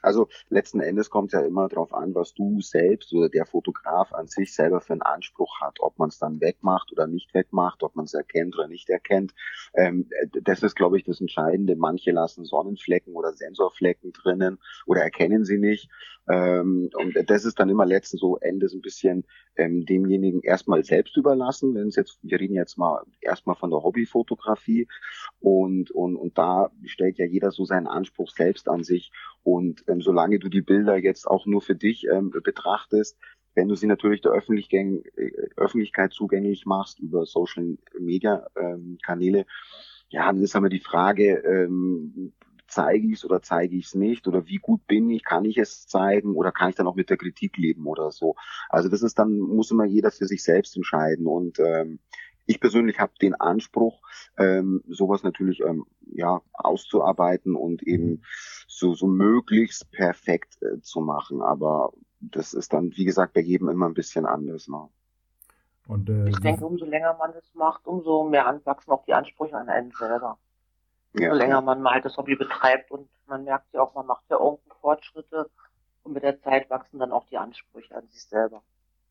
[0.06, 4.12] Also letzten Endes kommt es ja immer darauf an, was du selbst oder der Fotograf
[4.12, 7.82] an sich selber für einen Anspruch hat, ob man es dann wegmacht oder nicht wegmacht,
[7.82, 9.34] ob man es erkennt oder nicht erkennt.
[9.74, 10.08] Ähm,
[10.44, 11.74] das ist, glaube ich, das Entscheidende.
[11.74, 15.90] Manche lassen Sonnenflecken oder Sensorflecken drinnen oder erkennen sie nicht.
[16.28, 19.24] Ähm, und das ist dann immer letzten so Endes ein bisschen
[19.56, 21.74] ähm, demjenigen erstmal selbst überlassen.
[21.74, 24.88] Wenn es jetzt, wir reden jetzt mal erstmal von der Hobbyfotografie
[25.40, 29.12] und, und, und da stellt ja jeder so seinen Anspruch selbst an sich.
[29.42, 33.18] Und ähm, solange du die Bilder jetzt auch nur für dich ähm, betrachtest,
[33.54, 35.02] wenn du sie natürlich der Öffentlich äh,
[35.56, 39.46] Öffentlichkeit zugänglich machst über Social Media ähm, Kanäle,
[40.08, 42.32] ja, dann ist aber die Frage, ähm,
[42.68, 45.56] zeige ich es oder zeige ich es nicht oder wie gut bin ich, kann ich
[45.56, 48.34] es zeigen oder kann ich dann auch mit der Kritik leben oder so.
[48.68, 52.00] Also das ist dann, muss immer jeder für sich selbst entscheiden und ähm,
[52.46, 54.00] ich persönlich habe den Anspruch,
[54.38, 58.22] ähm, sowas natürlich ähm, ja auszuarbeiten und eben
[58.66, 61.42] so, so möglichst perfekt äh, zu machen.
[61.42, 64.68] Aber das ist dann, wie gesagt, bei jedem immer ein bisschen anders.
[64.68, 64.88] Ne?
[65.88, 69.56] Und, äh, ich denke, umso länger man das macht, umso mehr anwachsen auch die Ansprüche
[69.56, 70.38] an einen selber
[71.18, 71.32] ja.
[71.32, 74.38] je länger man mal das Hobby betreibt und man merkt ja auch, man macht ja
[74.38, 75.50] irgendwo Fortschritte
[76.02, 78.62] und mit der Zeit wachsen dann auch die Ansprüche an sich selber.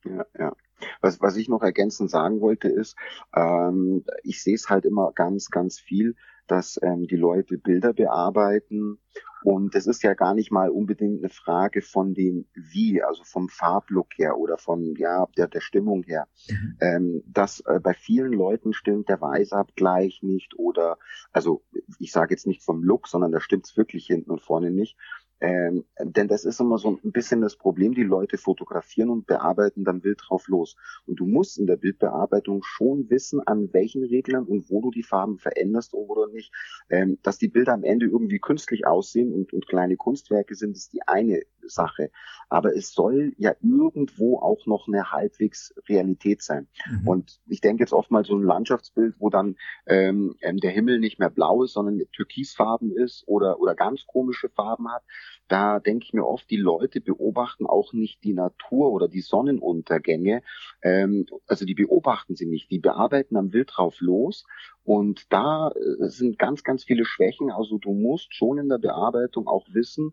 [0.04, 0.54] Ja, ja.
[1.02, 2.96] Was, was ich noch ergänzend sagen wollte ist,
[3.36, 6.16] ähm, ich sehe es halt immer ganz, ganz viel,
[6.48, 9.00] dass ähm, die Leute Bilder bearbeiten
[9.46, 13.48] und es ist ja gar nicht mal unbedingt eine Frage von dem Wie, also vom
[13.48, 16.28] Farblook her oder von ja der, der Stimmung her.
[16.50, 16.78] Mhm.
[16.82, 20.98] Ähm, dass äh, bei vielen Leuten stimmt der Weißabgleich nicht oder
[21.32, 21.64] also
[22.00, 24.98] ich sage jetzt nicht vom Look, sondern da stimmt's wirklich hinten und vorne nicht.
[25.41, 29.84] Ähm, denn das ist immer so ein bisschen das Problem, die Leute fotografieren und bearbeiten
[29.84, 30.78] dann wild drauf los.
[31.06, 35.04] Und du musst in der Bildbearbeitung schon wissen, an welchen Reglern und wo du die
[35.04, 36.54] Farben veränderst oder nicht.
[36.89, 40.93] Ähm, dass die Bilder am Ende irgendwie künstlich aussehen und, und kleine Kunstwerke sind, ist
[40.93, 42.12] die eine Sache.
[42.48, 46.67] Aber es soll ja irgendwo auch noch eine halbwegs Realität sein.
[46.89, 47.08] Mhm.
[47.08, 51.00] Und ich denke jetzt oft mal so ein Landschaftsbild, wo dann ähm, ähm der Himmel
[51.00, 55.04] nicht mehr blau ist, sondern türkisfarben ist oder, oder ganz komische Farben hat
[55.48, 60.42] da denke ich mir oft, die Leute beobachten auch nicht die Natur oder die Sonnenuntergänge.
[60.82, 64.46] Ähm, also die beobachten sie nicht, die bearbeiten am Wild drauf los.
[64.84, 67.52] Und da äh, sind ganz, ganz viele Schwächen.
[67.52, 70.12] Also du musst schon in der Bearbeitung auch wissen,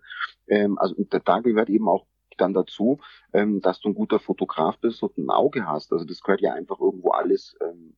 [0.49, 0.95] ähm, also
[1.25, 2.07] da gehört eben auch
[2.39, 2.99] dann dazu,
[3.33, 5.93] ähm, dass du ein guter Fotograf bist und ein Auge hast.
[5.93, 7.95] Also das gehört ja einfach irgendwo alles ähm,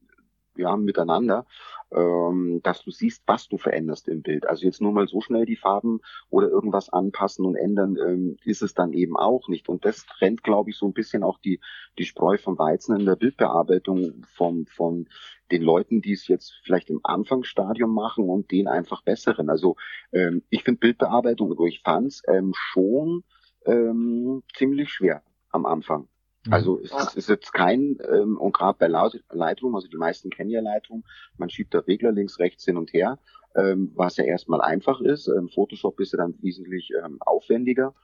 [0.57, 1.47] ja, miteinander,
[1.93, 4.47] ähm, dass du siehst, was du veränderst im Bild.
[4.47, 8.63] Also jetzt nur mal so schnell die Farben oder irgendwas anpassen und ändern, ähm, ist
[8.63, 9.69] es dann eben auch nicht.
[9.69, 11.61] Und das trennt, glaube ich, so ein bisschen auch die,
[11.99, 15.09] die Spreu vom Weizen in der Bildbearbeitung von, von
[15.51, 19.51] den Leuten, die es jetzt vielleicht im Anfangsstadium machen und den einfach besseren.
[19.51, 19.77] Also
[20.13, 23.25] ähm, ich finde Bildbearbeitung, oder ich fand es ähm, schon
[23.67, 26.09] ähm, ziemlich schwer am Anfang.
[26.47, 26.53] Mhm.
[26.53, 30.51] Also es ist, ist jetzt kein, ähm, und gerade bei Lightroom, also die meisten kennen
[30.51, 31.05] ja Lightroom,
[31.37, 33.19] man schiebt da Regler links, rechts hin und her,
[33.55, 35.29] ähm, was ja erstmal einfach ist.
[35.29, 37.95] Ähm, Photoshop ist ja dann wesentlich ähm, aufwendiger.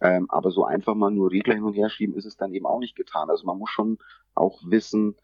[0.00, 2.66] Ähm, aber so einfach mal nur Regler hin und her schieben, ist es dann eben
[2.66, 3.30] auch nicht getan.
[3.30, 3.98] Also man muss schon
[4.34, 5.16] auch wissen,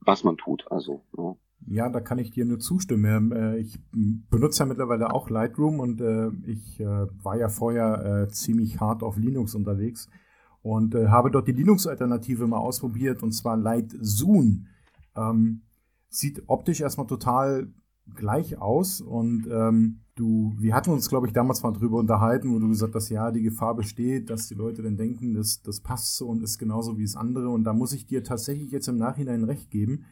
[0.00, 0.64] was man tut.
[0.70, 1.36] Also, ja.
[1.68, 3.04] Ja, da kann ich dir nur zustimmen.
[3.04, 8.26] Ähm, äh, ich benutze ja mittlerweile auch Lightroom und äh, ich äh, war ja vorher
[8.30, 10.08] ziemlich hart auf Linux unterwegs
[10.62, 14.66] und äh, habe dort die Linux-Alternative mal ausprobiert und zwar Light-Zoom.
[15.16, 15.62] Ähm,
[16.08, 17.68] sieht optisch erstmal total
[18.14, 22.58] gleich aus und ähm, du, wir hatten uns, glaube ich, damals mal drüber unterhalten, wo
[22.58, 26.16] du gesagt hast, ja, die Gefahr besteht, dass die Leute dann denken, das, das passt
[26.16, 28.98] so und ist genauso wie das andere und da muss ich dir tatsächlich jetzt im
[28.98, 30.04] Nachhinein recht geben.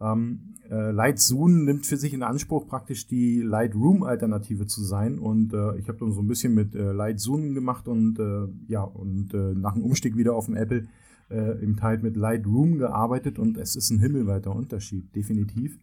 [0.00, 5.18] Ähm, äh, Lightroom nimmt für sich in Anspruch, praktisch die Lightroom-Alternative zu sein.
[5.18, 8.82] Und äh, ich habe dann so ein bisschen mit äh, Lightroom gemacht und äh, ja,
[8.82, 10.86] und äh, nach dem Umstieg wieder auf dem Apple
[11.30, 15.78] äh, im Teil mit Lightroom gearbeitet und es ist ein himmelweiter Unterschied, definitiv.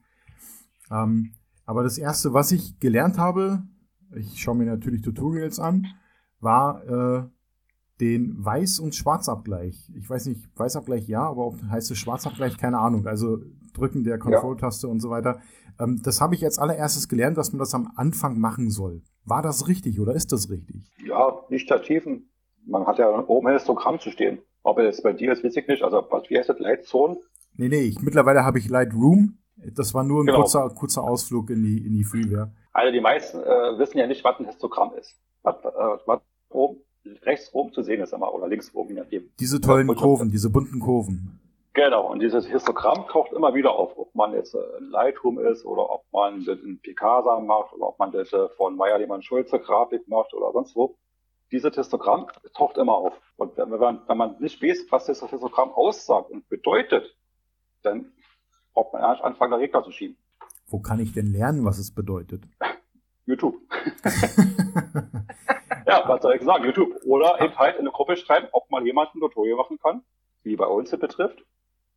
[0.91, 1.31] Ähm,
[1.65, 3.63] aber das erste, was ich gelernt habe,
[4.15, 5.87] ich schaue mir natürlich Tutorials an,
[6.39, 7.31] war
[7.99, 9.91] den Weiß- und Schwarzabgleich.
[9.95, 13.07] Ich weiß nicht, Weißabgleich ja, aber auch heißt es Schwarzabgleich, keine Ahnung.
[13.07, 13.41] Also
[13.77, 14.91] Drücken der Control-Taste ja.
[14.91, 15.39] und so weiter.
[15.79, 19.01] Ähm, das habe ich jetzt allererstes gelernt, dass man das am Anfang machen soll.
[19.25, 20.91] War das richtig oder ist das richtig?
[21.05, 22.29] Ja, nicht Stativen.
[22.65, 24.39] Man hat ja oben ein Histogramm zu stehen.
[24.63, 25.83] Ob es bei dir ist, weiß ich nicht.
[25.83, 26.57] Also, was, wie heißt das?
[26.59, 27.17] Lightzone?
[27.55, 29.37] Nee, nee, ich, mittlerweile habe ich Lightroom.
[29.57, 30.39] Das war nur ein genau.
[30.39, 32.51] kurzer, kurzer Ausflug in die, in die Freeware.
[32.73, 35.19] Also, die meisten äh, wissen ja nicht, was ein Histogramm ist.
[35.43, 36.81] Was, äh, was oben,
[37.21, 39.29] rechts oben zu sehen ist immer oder links oben, je nachdem.
[39.39, 41.39] Diese tollen Kurven, diese bunten Kurven.
[41.75, 45.89] Genau, und dieses Histogramm taucht immer wieder auf, ob man jetzt in Lightroom ist oder
[45.89, 50.07] ob man das in Picasa macht oder ob man das von Meyer Lehmann Schulze Grafik
[50.07, 50.97] macht oder sonst wo.
[51.51, 53.13] dieses Histogramm taucht immer auf.
[53.35, 57.13] Und wenn man, wenn man nicht weiß, was das Histogramm aussagt und bedeutet,
[57.83, 58.13] dann
[58.73, 60.15] braucht man erst anfangen, da Regler zu schieben.
[60.67, 62.43] Wo kann ich denn lernen, was es bedeutet?
[63.25, 63.55] YouTube.
[65.85, 66.63] ja, was soll ich sagen?
[66.63, 66.95] YouTube.
[67.03, 70.03] Oder eben halt in eine Gruppe schreiben, ob mal jemand ein Tutorial machen kann,
[70.43, 71.43] wie bei uns es betrifft,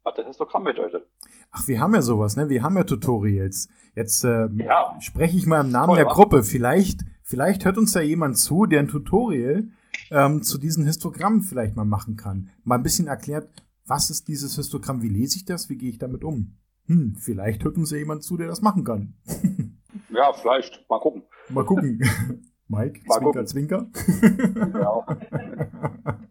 [0.09, 1.07] was das Histogramm bedeutet.
[1.51, 2.49] Ach, wir haben ja sowas, ne?
[2.49, 3.69] Wir haben ja Tutorials.
[3.95, 4.97] Jetzt äh, Ja.
[5.01, 6.07] spreche ich mal im Namen Toll, der?
[6.07, 6.43] Gruppe.
[6.43, 9.69] Vielleicht, vielleicht hört uns ja jemand zu, der ein Tutorial
[10.11, 12.51] ähm, zu diesen Histogrammen vielleicht mal machen kann.
[12.65, 13.49] Mal ein bisschen erklärt,
[13.87, 16.59] was ist dieses Histogramm, wie lese ich das, wie gehe ich damit um?
[16.87, 19.15] Hm, vielleicht hört uns ja jemand zu, der das machen kann.
[20.11, 20.85] Ja, vielleicht.
[20.89, 21.23] Mal gucken.
[21.49, 22.01] Mal gucken.
[22.69, 23.47] Mike, Mal Zwinker, gucken.
[23.47, 23.87] Zwinker.
[24.81, 25.07] Ja.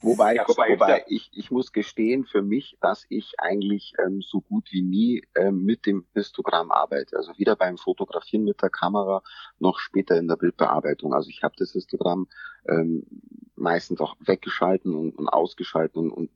[0.00, 4.40] Wobei, Ja, wobei ja- ich, ich muss gestehen für mich, dass ich eigentlich ähm, so
[4.40, 7.16] gut wie nie ähm, mit dem Histogramm arbeite.
[7.16, 9.22] Also weder beim Fotografieren mit der Kamera
[9.60, 11.14] noch später in der Bildbearbeitung.
[11.14, 12.26] Also ich habe das Histogramm
[12.68, 13.04] ähm,
[13.54, 16.30] meistens auch weggeschalten und, und ausgeschalten und, und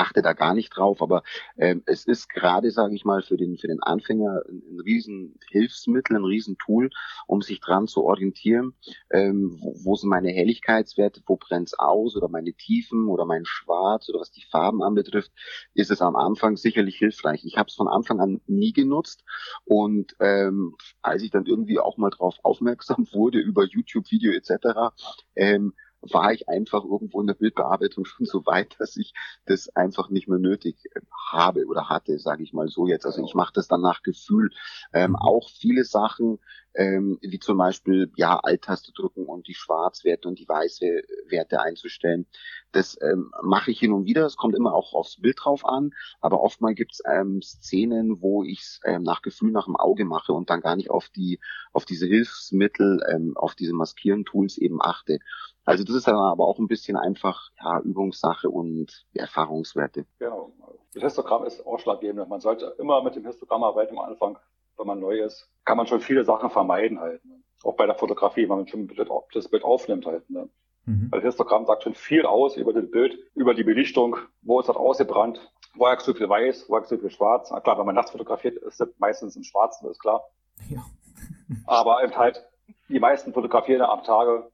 [0.00, 1.22] achte da gar nicht drauf, aber
[1.56, 5.38] ähm, es ist gerade, sage ich mal, für den für den Anfänger ein, ein riesen
[5.50, 6.90] Hilfsmittel, ein riesen Tool,
[7.26, 8.74] um sich dran zu orientieren,
[9.10, 12.16] ähm, wo, wo sind meine Helligkeitswerte, wo brennt's aus?
[12.16, 13.08] Oder meine Tiefen?
[13.08, 14.08] Oder mein Schwarz?
[14.08, 15.32] Oder was die Farben anbetrifft,
[15.74, 17.44] ist es am Anfang sicherlich hilfreich.
[17.44, 19.24] Ich habe es von Anfang an nie genutzt.
[19.64, 24.94] Und ähm, als ich dann irgendwie auch mal drauf aufmerksam wurde über YouTube-Video etc.,
[25.36, 29.12] ähm, war ich einfach irgendwo in der Bildbearbeitung schon so weit, dass ich
[29.46, 33.06] das einfach nicht mehr nötig äh, habe oder hatte, sage ich mal so jetzt.
[33.06, 34.50] Also ich mache das dann nach Gefühl.
[34.92, 36.38] Ähm, auch viele Sachen,
[36.74, 42.26] ähm, wie zum Beispiel ja Alt-Taste drücken und die Schwarzwerte und die Weißwerte einzustellen.
[42.72, 44.24] Das ähm, mache ich hin und wieder.
[44.26, 48.60] Es kommt immer auch aufs Bild drauf an, aber oftmal gibt's ähm, Szenen, wo ich
[48.60, 51.40] es ähm, nach Gefühl, nach dem Auge mache und dann gar nicht auf die
[51.72, 55.18] auf diese Hilfsmittel, ähm, auf diese Maskieren-Tools eben achte.
[55.64, 60.06] Also das ist dann aber auch ein bisschen einfach ja, Übungssache und Erfahrungswerte.
[60.18, 60.52] Genau.
[60.94, 62.28] Das Histogramm ist ausschlaggebend.
[62.28, 64.38] Man sollte immer mit dem Histogramm arbeiten am Anfang,
[64.80, 65.48] wenn man neu ist.
[65.64, 67.24] Kann man schon viele Sachen vermeiden halt.
[67.24, 67.40] Ne?
[67.62, 68.88] Auch bei der Fotografie, wenn man schon
[69.34, 70.28] das Bild aufnimmt halt.
[70.30, 70.48] Ne?
[70.86, 71.08] Mhm.
[71.12, 74.68] Weil das Histogramm sagt schon viel aus über das Bild, über die Belichtung, wo ist
[74.68, 77.50] das ausgebrannt, wo ist zu viel weiß, wo ist zu viel schwarz.
[77.52, 80.24] Na klar, wenn man nachts fotografiert, ist das meistens im Schwarzen, das ist klar.
[80.68, 80.84] Ja.
[81.66, 82.42] Aber eben halt,
[82.88, 84.50] die meisten fotografieren am Tage,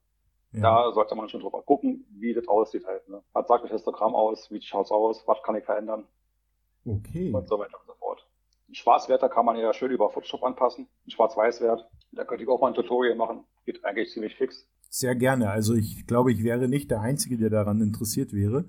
[0.53, 0.85] Ja.
[0.87, 3.09] da sollte man schon drüber gucken, wie das aussieht halt.
[3.09, 3.23] Ne?
[3.33, 6.05] Was sagt das Histogramm aus, wie schaut's aus, was kann ich verändern
[6.85, 7.33] Okay.
[7.33, 7.79] und so weiter
[8.69, 10.89] Einen Schwarzwert, kann man ja schön über Photoshop anpassen.
[11.07, 13.45] Ein Schwarz-Weiß-Wert, da könnte ich auch mal ein Tutorial machen.
[13.65, 14.69] Geht eigentlich ziemlich fix.
[14.91, 15.51] Sehr gerne.
[15.51, 18.67] Also ich glaube, ich wäre nicht der Einzige, der daran interessiert wäre.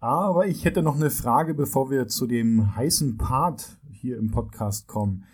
[0.00, 4.88] Aber ich hätte noch eine Frage, bevor wir zu dem heißen Part hier im Podcast
[4.88, 5.24] kommen.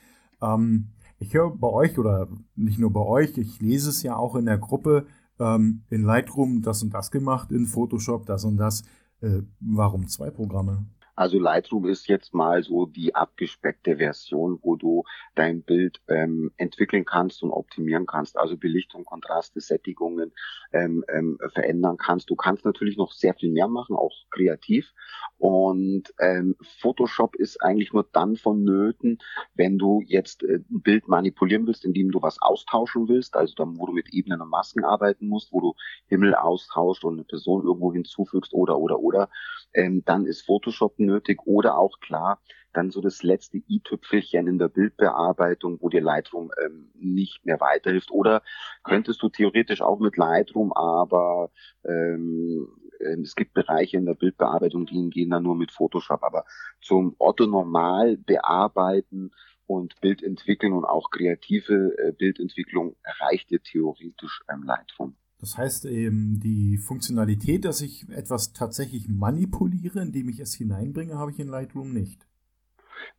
[0.42, 4.36] Ähm, ich höre bei euch oder nicht nur bei euch, ich lese es ja auch
[4.36, 5.06] in der Gruppe,
[5.40, 8.82] ähm, in Lightroom das und das gemacht, in Photoshop das und das.
[9.20, 10.86] Äh, warum zwei Programme?
[11.18, 15.02] Also Lightroom ist jetzt mal so die abgespeckte Version, wo du
[15.34, 18.38] dein Bild ähm, entwickeln kannst und optimieren kannst.
[18.38, 20.32] Also Belichtung, Kontraste, Sättigungen
[20.72, 22.30] ähm, ähm, verändern kannst.
[22.30, 24.94] Du kannst natürlich noch sehr viel mehr machen, auch kreativ.
[25.38, 29.18] Und ähm, Photoshop ist eigentlich nur dann vonnöten,
[29.54, 33.76] wenn du jetzt äh, ein Bild manipulieren willst, indem du was austauschen willst, also dann,
[33.76, 35.74] wo du mit Ebenen und Masken arbeiten musst, wo du
[36.06, 39.30] Himmel austauscht und eine Person irgendwo hinzufügst oder oder oder
[39.74, 42.40] ähm, dann ist Photoshop nötig oder auch klar,
[42.72, 48.10] dann so das letzte i-Tüpfelchen in der Bildbearbeitung, wo dir Lightroom ähm, nicht mehr weiterhilft.
[48.10, 48.42] Oder
[48.84, 51.50] könntest du theoretisch auch mit Lightroom, aber
[51.84, 52.68] ähm,
[53.00, 56.22] ähm, es gibt Bereiche in der Bildbearbeitung, die gehen dann nur mit Photoshop.
[56.22, 56.44] Aber
[56.80, 59.30] zum Otto normal bearbeiten
[59.66, 65.16] und Bild entwickeln und auch kreative äh, Bildentwicklung erreicht dir theoretisch ähm, Lightroom.
[65.40, 71.30] Das heißt eben, die Funktionalität, dass ich etwas tatsächlich manipuliere, indem ich es hineinbringe, habe
[71.30, 72.26] ich in Lightroom nicht.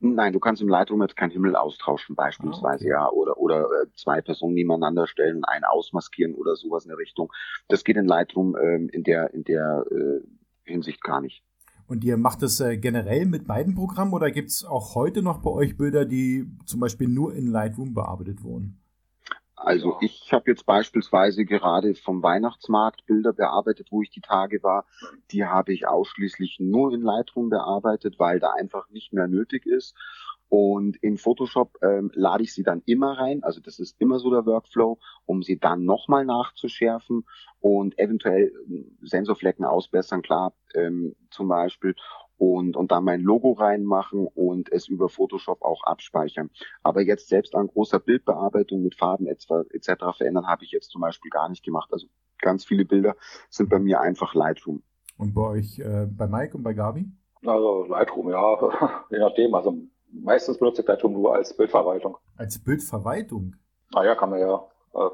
[0.01, 2.89] Nein, du kannst im Lightroom jetzt keinen Himmel austauschen beispielsweise, Ah, okay.
[2.89, 7.32] ja, oder oder äh, zwei Personen nebeneinander stellen, einen ausmaskieren oder sowas in der Richtung.
[7.69, 10.21] Das geht in Lightroom ähm, in der in der äh,
[10.63, 11.43] Hinsicht gar nicht.
[11.88, 15.39] Und ihr macht es äh, generell mit beiden Programmen oder gibt es auch heute noch
[15.39, 18.79] bei euch Bilder, die zum Beispiel nur in Lightroom bearbeitet wurden?
[19.62, 24.86] Also ich habe jetzt beispielsweise gerade vom Weihnachtsmarkt Bilder bearbeitet, wo ich die Tage war.
[25.32, 29.95] Die habe ich ausschließlich nur in Lightroom bearbeitet, weil da einfach nicht mehr nötig ist.
[30.48, 34.32] Und in Photoshop ähm, lade ich sie dann immer rein, also das ist immer so
[34.32, 37.26] der Workflow, um sie dann nochmal nachzuschärfen
[37.60, 41.95] und eventuell ähm, Sensorflecken ausbessern, klar, ähm, zum Beispiel.
[42.39, 46.49] Und, und da mein Logo reinmachen und es über Photoshop auch abspeichern.
[46.82, 50.17] Aber jetzt selbst an großer Bildbearbeitung mit Farben etc.
[50.17, 51.89] verändern habe ich jetzt zum Beispiel gar nicht gemacht.
[51.91, 52.08] Also
[52.39, 53.15] ganz viele Bilder
[53.49, 54.82] sind bei mir einfach Lightroom.
[55.17, 57.12] Und bei euch, äh, bei Mike und bei Gabi?
[57.45, 59.54] Also Lightroom, ja, je nachdem.
[59.54, 59.75] Also
[60.10, 62.17] meistens benutze ich Lightroom nur als Bildverwaltung.
[62.38, 63.58] Als Bildverwaltung?
[63.91, 65.10] Naja, kann man ja äh,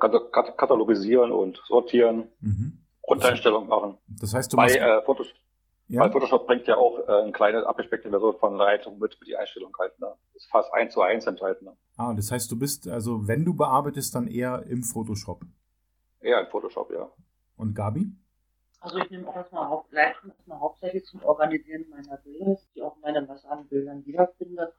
[0.57, 2.85] katalogisieren und sortieren, mhm.
[3.01, 3.97] Grundeinstellungen machen.
[4.07, 5.27] Das heißt, du bei, äh, Fotos
[5.87, 6.01] ja.
[6.01, 9.35] Weil Photoshop bringt ja auch äh, eine kleine abgespeckte Version von Lightroom mit für die
[9.35, 9.99] Einstellung halt.
[9.99, 10.07] Ne?
[10.33, 11.65] Ist fast eins zu eins enthalten.
[11.65, 11.77] Ne?
[11.97, 15.41] Ah, das heißt, du bist, also wenn du bearbeitest, dann eher im Photoshop.
[16.21, 17.07] Eher im Photoshop, ja.
[17.57, 18.07] Und Gabi?
[18.79, 22.97] Also ich nehme auch erstmal Haupt Lightroom erstmal hauptsächlich zum Organisieren meiner Bilder, ich auch
[23.01, 24.73] meine Masse an Bildern wiederfinde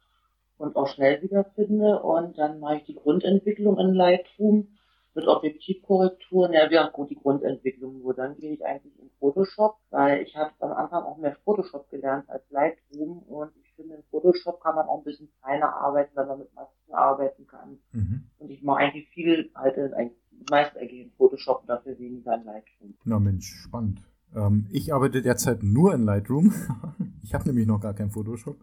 [0.58, 2.02] und auch schnell wiederfinde.
[2.02, 4.75] Und dann mache ich die Grundentwicklung in Lightroom
[5.16, 8.02] mit Objektivkorrekturen, ja, wäre gut die Grundentwicklung.
[8.02, 11.90] Nur dann gehe ich eigentlich in Photoshop, weil ich habe am Anfang auch mehr Photoshop
[11.90, 16.14] gelernt als Lightroom und ich finde, in Photoshop kann man auch ein bisschen feiner arbeiten,
[16.14, 17.78] wenn man mit Masken arbeiten kann.
[17.92, 18.26] Mhm.
[18.38, 22.44] Und ich mache eigentlich viel halt eigentlich meist eigentlich in Photoshop und dafür weniger in
[22.44, 22.94] Lightroom.
[23.04, 24.02] Na Mensch, spannend.
[24.34, 26.52] Ähm, ich arbeite derzeit nur in Lightroom.
[27.22, 28.58] ich habe nämlich noch gar kein Photoshop.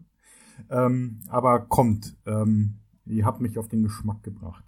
[0.70, 2.16] Ähm, aber kommt.
[2.26, 4.64] Ähm, ihr habt mich auf den Geschmack gebracht.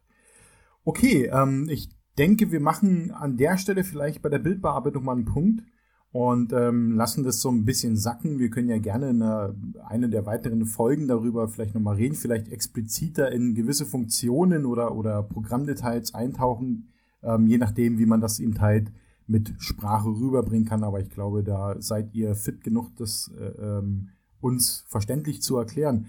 [0.86, 5.24] Okay, ähm, ich denke, wir machen an der Stelle vielleicht bei der Bildbearbeitung mal einen
[5.24, 5.64] Punkt
[6.12, 8.38] und ähm, lassen das so ein bisschen sacken.
[8.38, 12.52] Wir können ja gerne in einer, eine der weiteren Folgen darüber vielleicht nochmal reden, vielleicht
[12.52, 16.92] expliziter in gewisse Funktionen oder, oder Programmdetails eintauchen,
[17.24, 18.92] ähm, je nachdem, wie man das eben halt
[19.26, 20.84] mit Sprache rüberbringen kann.
[20.84, 26.06] Aber ich glaube, da seid ihr fit genug, das äh, ähm, uns verständlich zu erklären.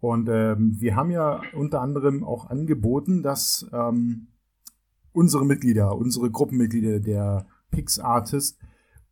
[0.00, 4.28] Und ähm, wir haben ja unter anderem auch angeboten, dass ähm,
[5.12, 8.58] unsere Mitglieder, unsere Gruppenmitglieder der PixArtist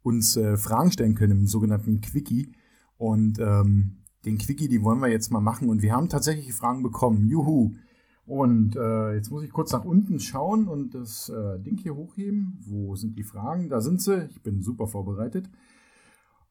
[0.02, 2.52] uns äh, Fragen stellen können im sogenannten Quickie.
[2.96, 5.68] Und ähm, den Quickie, die wollen wir jetzt mal machen.
[5.68, 7.26] Und wir haben tatsächlich Fragen bekommen.
[7.26, 7.72] Juhu!
[8.26, 12.58] Und äh, jetzt muss ich kurz nach unten schauen und das äh, Ding hier hochheben.
[12.66, 13.68] Wo sind die Fragen?
[13.68, 14.26] Da sind sie.
[14.30, 15.50] Ich bin super vorbereitet.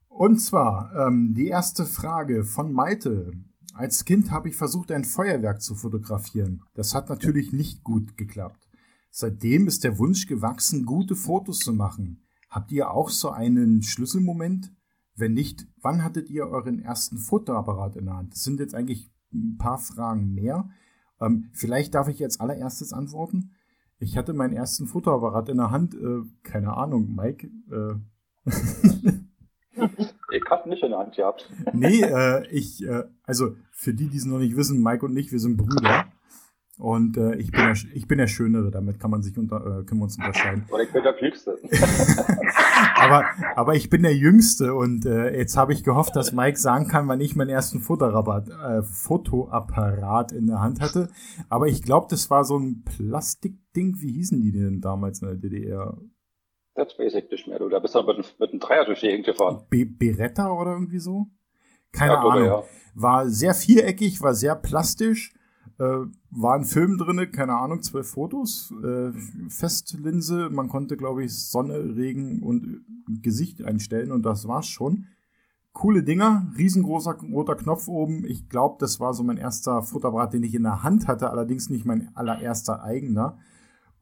[0.07, 3.31] Und zwar ähm, die erste Frage von Maite.
[3.73, 6.61] Als Kind habe ich versucht, ein Feuerwerk zu fotografieren.
[6.75, 8.69] Das hat natürlich nicht gut geklappt.
[9.09, 12.23] Seitdem ist der Wunsch gewachsen, gute Fotos zu machen.
[12.51, 14.71] Habt ihr auch so einen Schlüsselmoment?
[15.15, 18.33] Wenn nicht, wann hattet ihr euren ersten Fotoapparat in der Hand?
[18.33, 20.69] Das sind jetzt eigentlich ein paar Fragen mehr.
[21.19, 23.53] Ähm, vielleicht darf ich als allererstes antworten.
[23.97, 25.95] Ich hatte meinen ersten Fotoapparat in der Hand.
[25.95, 27.49] Äh, keine Ahnung, Mike.
[27.71, 27.95] Äh
[30.31, 31.49] Ich hab nicht in der Hand gehabt.
[31.73, 35.31] Nee, äh, ich, äh, also für die, die es noch nicht wissen, Mike und ich,
[35.31, 36.05] wir sind Brüder.
[36.79, 39.83] Und äh, ich, bin der, ich bin der Schönere, damit kann man sich unter, äh,
[39.83, 40.65] können wir uns unterscheiden.
[40.69, 41.59] Und ich bin der Klügste.
[42.95, 46.87] aber, aber ich bin der Jüngste und äh, jetzt habe ich gehofft, dass Mike sagen
[46.87, 51.09] kann, wann ich meinen ersten Fotoapparat, äh, Fotoapparat in der Hand hatte.
[51.47, 54.01] Aber ich glaube, das war so ein Plastikding.
[54.01, 55.95] Wie hießen die denn damals in der DDR?
[56.75, 57.59] Das weiß ich nicht mehr.
[57.59, 59.63] Du, da bist du mit, mit einem Dreier durch die Gegend gefahren.
[59.69, 61.27] Be Beretta oder irgendwie so?
[61.91, 62.45] Keine ja, Ahnung.
[62.45, 62.63] Ja.
[62.95, 65.33] War sehr viereckig, war sehr plastisch.
[65.79, 69.11] Äh, war ein Film drin, keine Ahnung, zwölf Fotos, äh,
[69.49, 72.85] Festlinse, man konnte, glaube ich, Sonne, Regen und
[73.21, 75.07] Gesicht einstellen und das war's schon.
[75.71, 78.23] Coole Dinger, riesengroßer roter Knopf oben.
[78.25, 81.71] Ich glaube, das war so mein erster Fotoapparat, den ich in der Hand hatte, allerdings
[81.71, 83.39] nicht mein allererster eigener.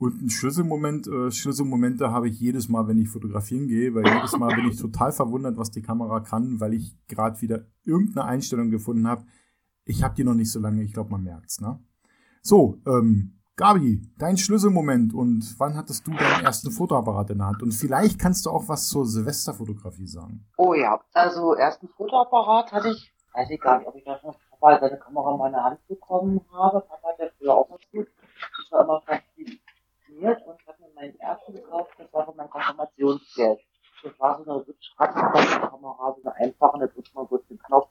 [0.01, 4.35] Und ein Schlüsselmoment, äh, Schlüsselmomente habe ich jedes Mal, wenn ich fotografieren gehe, weil jedes
[4.35, 8.71] Mal bin ich total verwundert, was die Kamera kann, weil ich gerade wieder irgendeine Einstellung
[8.71, 9.25] gefunden habe.
[9.85, 11.79] Ich habe die noch nicht so lange, ich glaube, man merkt's, ne?
[12.41, 17.61] So, ähm, Gabi, dein Schlüsselmoment und wann hattest du deinen ersten Fotoapparat in der Hand?
[17.61, 20.47] Und vielleicht kannst du auch was zur Silvesterfotografie sagen.
[20.57, 24.33] Oh ja, also ersten Fotoapparat hatte ich, weiß ich gar nicht, ob ich da schon
[24.61, 26.81] mal seine Kamera in meine Hand bekommen habe.
[26.81, 28.07] Papa hat ja früher auch was gut.
[28.65, 29.60] Ich war immer fasziniert
[30.21, 33.59] studiert und habe mir meinen ersten gekauft, das war für mein Konfirmationsgeld.
[34.03, 34.65] Das war so eine
[35.69, 37.89] Kamera, so eine einfache, da drückt man kurz den Knopf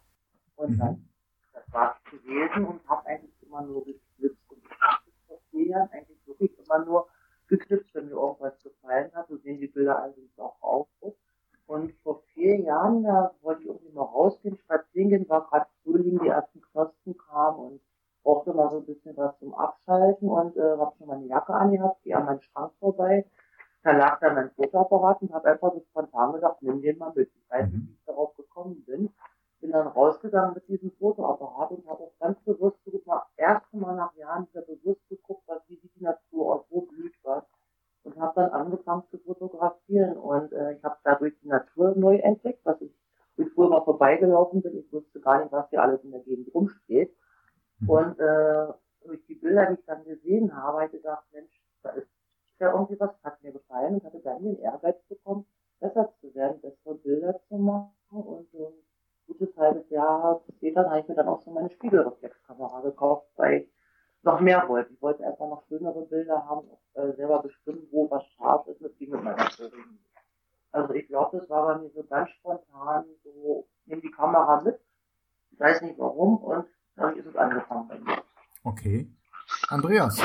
[0.56, 1.08] und dann, mhm.
[1.52, 5.88] das war gewesen und habe eigentlich immer nur geknipst und ich habe vor vier Jahren
[5.92, 7.08] eigentlich wirklich immer nur
[7.48, 9.28] geknipst, wenn mir irgendwas gefallen hat.
[9.28, 10.86] So sehen die Bilder eigentlich auch aus.
[11.66, 16.18] Und vor vier Jahren, da wollte ich irgendwie mal rausgehen, spazieren gehen, war gerade Frühling,
[16.20, 17.80] die ersten Knospen kamen und
[18.22, 22.02] brauchte mal so ein bisschen was zum Abschalten und äh, habe schon meine Jacke angehabt,
[22.02, 23.26] gehe an meinen Schrank vorbei.
[23.82, 27.30] Da lag dann mein Fotoapparat und habe einfach so spontan gedacht, nimm den mal mit.
[27.34, 27.88] Ich weiß nicht, mhm.
[27.88, 29.10] wie ich darauf gekommen bin.
[29.60, 34.14] Bin dann rausgegangen mit diesem Fotoapparat und habe auch ganz bewusst das erste Mal nach
[34.16, 37.44] Jahren wieder bewusst geguckt, was wie sieht die Natur aus, wo blüht was.
[38.02, 42.60] Und habe dann angefangen zu fotografieren und äh, ich habe dadurch die Natur neu entdeckt,
[42.64, 42.94] was ich,
[43.36, 44.78] ich früher mal vorbeigelaufen bin.
[44.78, 46.69] Ich wusste gar nicht, was hier alles in der Gegend rumsteht.
[47.90, 48.72] Und äh,
[49.04, 52.08] durch die Bilder, die ich dann gesehen habe, habe ich gedacht, Mensch, da ist
[52.58, 55.46] ja irgendwie was, hat mir gefallen und hatte dann den Ehrgeiz bekommen,
[55.80, 57.92] besser zu werden, bessere Bilder zu machen.
[58.10, 58.74] Und so ein
[59.26, 63.72] gutes halbes Jahr später habe ich mir dann auch so meine Spiegelreflexkamera gekauft, weil ich
[64.22, 64.92] noch mehr wollte.
[64.92, 69.00] Ich wollte einfach noch schönere Bilder haben, äh, selber bestimmen, wo was scharf ist, mit
[69.00, 70.04] mit meiner Filmen.
[70.72, 74.78] Also ich glaube, das war bei mir so ganz spontan, so, nimm die Kamera mit,
[75.50, 76.66] ich weiß nicht warum, und
[76.96, 78.22] dann ist es angefangen bei mir.
[78.70, 79.08] Okay.
[79.66, 80.22] Andreas.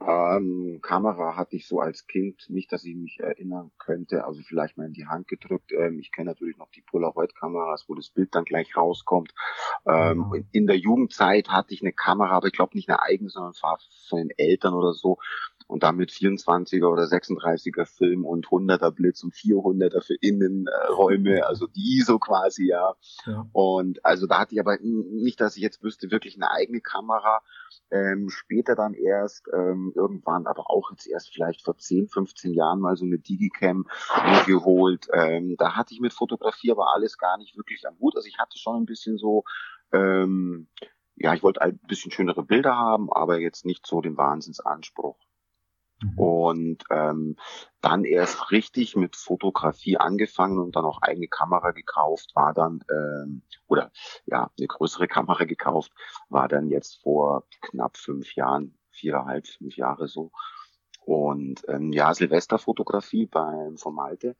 [0.00, 4.78] Ähm, Kamera hatte ich so als Kind nicht, dass ich mich erinnern könnte, also vielleicht
[4.78, 5.70] mal in die Hand gedrückt.
[5.72, 9.34] Ähm, ich kenne natürlich noch die Polaroid-Kameras, wo das Bild dann gleich rauskommt.
[9.84, 10.46] Ähm, genau.
[10.52, 14.18] In der Jugendzeit hatte ich eine Kamera, aber ich glaube nicht eine eigene, sondern von
[14.18, 15.18] den Eltern oder so
[15.70, 21.98] und damit 24er oder 36er Film und 100er Blitz und 400er für Innenräume, also die
[21.98, 22.96] ISO quasi, ja.
[23.24, 23.46] ja.
[23.52, 27.42] Und also da hatte ich aber nicht, dass ich jetzt wüsste, wirklich eine eigene Kamera.
[27.92, 32.80] Ähm, später dann erst, ähm, irgendwann, aber auch jetzt erst vielleicht vor 10, 15 Jahren
[32.80, 33.86] mal so eine Digicam
[34.46, 35.06] geholt.
[35.12, 38.16] Ähm, da hatte ich mit Fotografie aber alles gar nicht wirklich am Hut.
[38.16, 39.44] Also ich hatte schon ein bisschen so,
[39.92, 40.68] ähm,
[41.16, 45.18] ja, ich wollte ein bisschen schönere Bilder haben, aber jetzt nicht so den Wahnsinnsanspruch.
[46.02, 46.18] Mhm.
[46.18, 47.36] Und ähm,
[47.80, 53.42] dann erst richtig mit Fotografie angefangen und dann auch eigene Kamera gekauft, war dann, ähm,
[53.66, 53.90] oder
[54.26, 55.92] ja, eine größere Kamera gekauft,
[56.28, 60.30] war dann jetzt vor knapp fünf Jahren, viereinhalb, fünf Jahre so.
[61.04, 64.36] Und ähm, ja, Silvesterfotografie beim Formalte.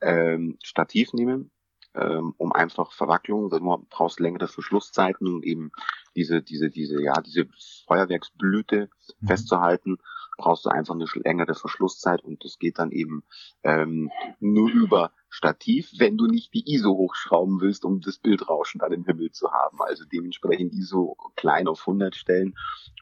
[0.00, 1.50] Ähm, Stativ nehmen,
[1.94, 5.70] ähm, um einfach Verwacklung, du brauchst längere Verschlusszeiten, um eben
[6.16, 7.48] diese, diese, diese, ja, diese
[7.86, 8.88] Feuerwerksblüte
[9.20, 9.26] mhm.
[9.26, 9.98] festzuhalten
[10.38, 13.24] brauchst du einfach eine längere Verschlusszeit und das geht dann eben
[13.62, 14.10] ähm,
[14.40, 19.04] nur über Stativ, wenn du nicht die ISO hochschrauben willst, um das Bildrauschen dann im
[19.04, 19.76] Himmel zu haben.
[19.80, 22.54] Also dementsprechend ISO klein auf 100 stellen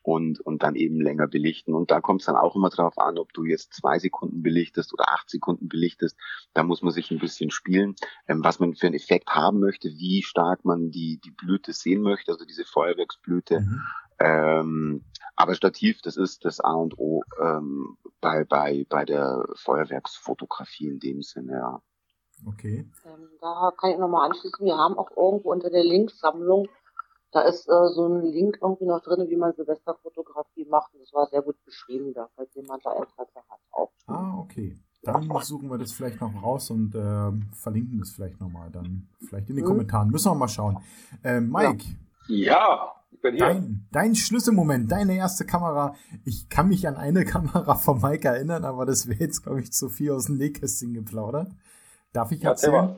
[0.03, 1.73] und, und dann eben länger belichten.
[1.73, 4.93] Und da kommt es dann auch immer drauf an, ob du jetzt zwei Sekunden belichtest
[4.93, 6.17] oder acht Sekunden belichtest.
[6.53, 7.95] Da muss man sich ein bisschen spielen,
[8.27, 12.03] ähm, was man für einen Effekt haben möchte, wie stark man die, die Blüte sehen
[12.03, 13.61] möchte, also diese Feuerwerksblüte.
[13.61, 13.83] Mhm.
[14.19, 15.05] Ähm,
[15.37, 20.99] aber Stativ, das ist das A und O ähm, bei, bei, bei der Feuerwerksfotografie in
[20.99, 21.83] dem Sinne, ja.
[22.47, 22.91] Okay.
[23.05, 24.65] Ähm, da kann ich nochmal anschließen.
[24.65, 26.69] Wir haben auch irgendwo unter der Linksammlung,
[27.33, 30.95] da ist äh, so ein Link irgendwie noch drin, wie man Silvesterfotografie macht.
[30.95, 33.61] Und das war sehr gut beschrieben da, falls jemand da Interesse hat.
[33.73, 33.93] Auch.
[34.07, 34.79] Ah, okay.
[35.03, 39.09] Dann suchen wir das vielleicht noch raus und äh, verlinken das vielleicht nochmal dann.
[39.29, 39.69] Vielleicht in den mhm.
[39.69, 40.09] Kommentaren.
[40.09, 40.79] Müssen wir mal schauen.
[41.23, 41.85] Äh, Mike.
[42.27, 42.55] Ja.
[42.55, 42.93] ja.
[43.23, 45.95] Dein, dein Schlüsselmoment, deine erste Kamera.
[46.25, 49.73] Ich kann mich an eine Kamera von Mike erinnern, aber das wäre jetzt, glaube ich,
[49.73, 51.53] zu viel aus dem Nähkästchen geplaudert.
[52.13, 52.97] Darf ich erzählen?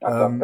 [0.00, 0.42] Ja, ähm,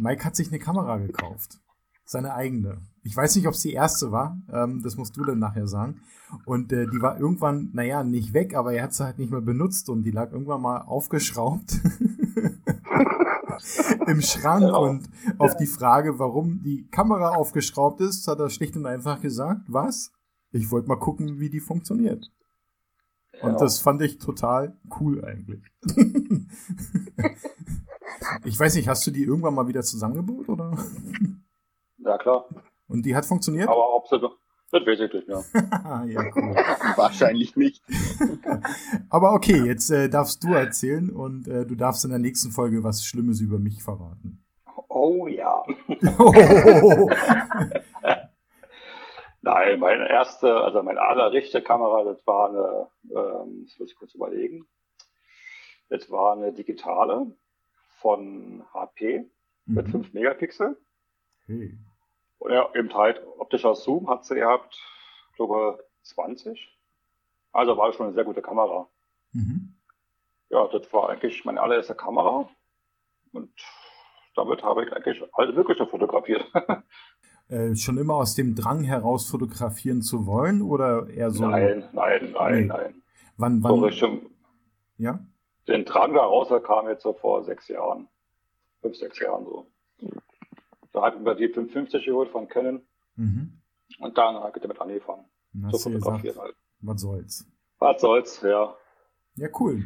[0.00, 1.60] Mike hat sich eine Kamera gekauft.
[2.04, 2.78] Seine eigene.
[3.02, 4.38] Ich weiß nicht, ob es die erste war.
[4.50, 6.02] Ähm, das musst du dann nachher sagen.
[6.44, 9.40] Und äh, die war irgendwann, naja, nicht weg, aber er hat sie halt nicht mehr
[9.40, 11.72] benutzt und die lag irgendwann mal aufgeschraubt.
[14.06, 14.84] im Schrank genau.
[14.84, 19.62] und auf die Frage, warum die Kamera aufgeschraubt ist, hat er schlicht und einfach gesagt,
[19.68, 20.12] was?
[20.50, 22.30] Ich wollte mal gucken, wie die funktioniert.
[23.42, 23.58] Und ja.
[23.58, 25.62] das fand ich total cool eigentlich.
[28.44, 30.76] ich weiß nicht, hast du die irgendwann mal wieder zusammengebaut oder?
[31.98, 32.48] Ja, klar.
[32.88, 33.68] Und die hat funktioniert?
[33.68, 34.18] Aber ob sie,
[34.70, 35.42] das weiß ich nicht, ja.
[36.06, 36.54] ja cool.
[36.96, 37.82] Wahrscheinlich nicht.
[39.10, 42.84] Aber okay, jetzt äh, darfst du erzählen und äh, du darfst in der nächsten Folge
[42.84, 44.44] was Schlimmes über mich verraten.
[44.88, 45.62] Oh ja.
[46.18, 47.10] oh.
[49.40, 54.14] Nein, meine erste, also meine allerrichte Kamera, das war eine, ähm, das muss ich kurz
[54.14, 54.66] überlegen.
[55.88, 57.34] Das war eine digitale
[58.00, 59.30] von HP
[59.64, 59.92] mit mhm.
[59.92, 60.76] 5 Megapixel.
[61.46, 61.78] Hey.
[62.38, 64.76] Und ja, eben halt optischer Zoom hat sie gehabt,
[65.36, 66.76] glaube 20.
[67.52, 68.88] Also war schon eine sehr gute Kamera.
[69.32, 69.74] Mhm.
[70.50, 72.48] Ja, das war eigentlich meine allererste Kamera.
[73.32, 73.50] Und
[74.34, 76.44] damit habe ich eigentlich alles Mögliche fotografiert.
[77.48, 81.46] äh, schon immer aus dem Drang heraus fotografieren zu wollen oder eher so?
[81.46, 82.64] Nein, nein, nein, nee.
[82.66, 83.02] nein.
[83.36, 83.76] Wann, wann?
[83.76, 84.30] So Richtung,
[84.96, 85.18] ja?
[85.66, 88.08] Den Drang daraus kam jetzt so vor sechs Jahren.
[88.80, 89.66] Fünf, sechs Jahren so.
[90.98, 92.82] Da habe ich mir die 550 geholt von Canon.
[93.14, 93.60] Mhm.
[94.00, 95.24] Und dann habe ich damit angefangen.
[95.70, 96.56] Zu fotografieren halt.
[96.80, 97.46] Was soll's?
[97.78, 98.76] Was soll's, ja.
[99.36, 99.84] Ja, cool.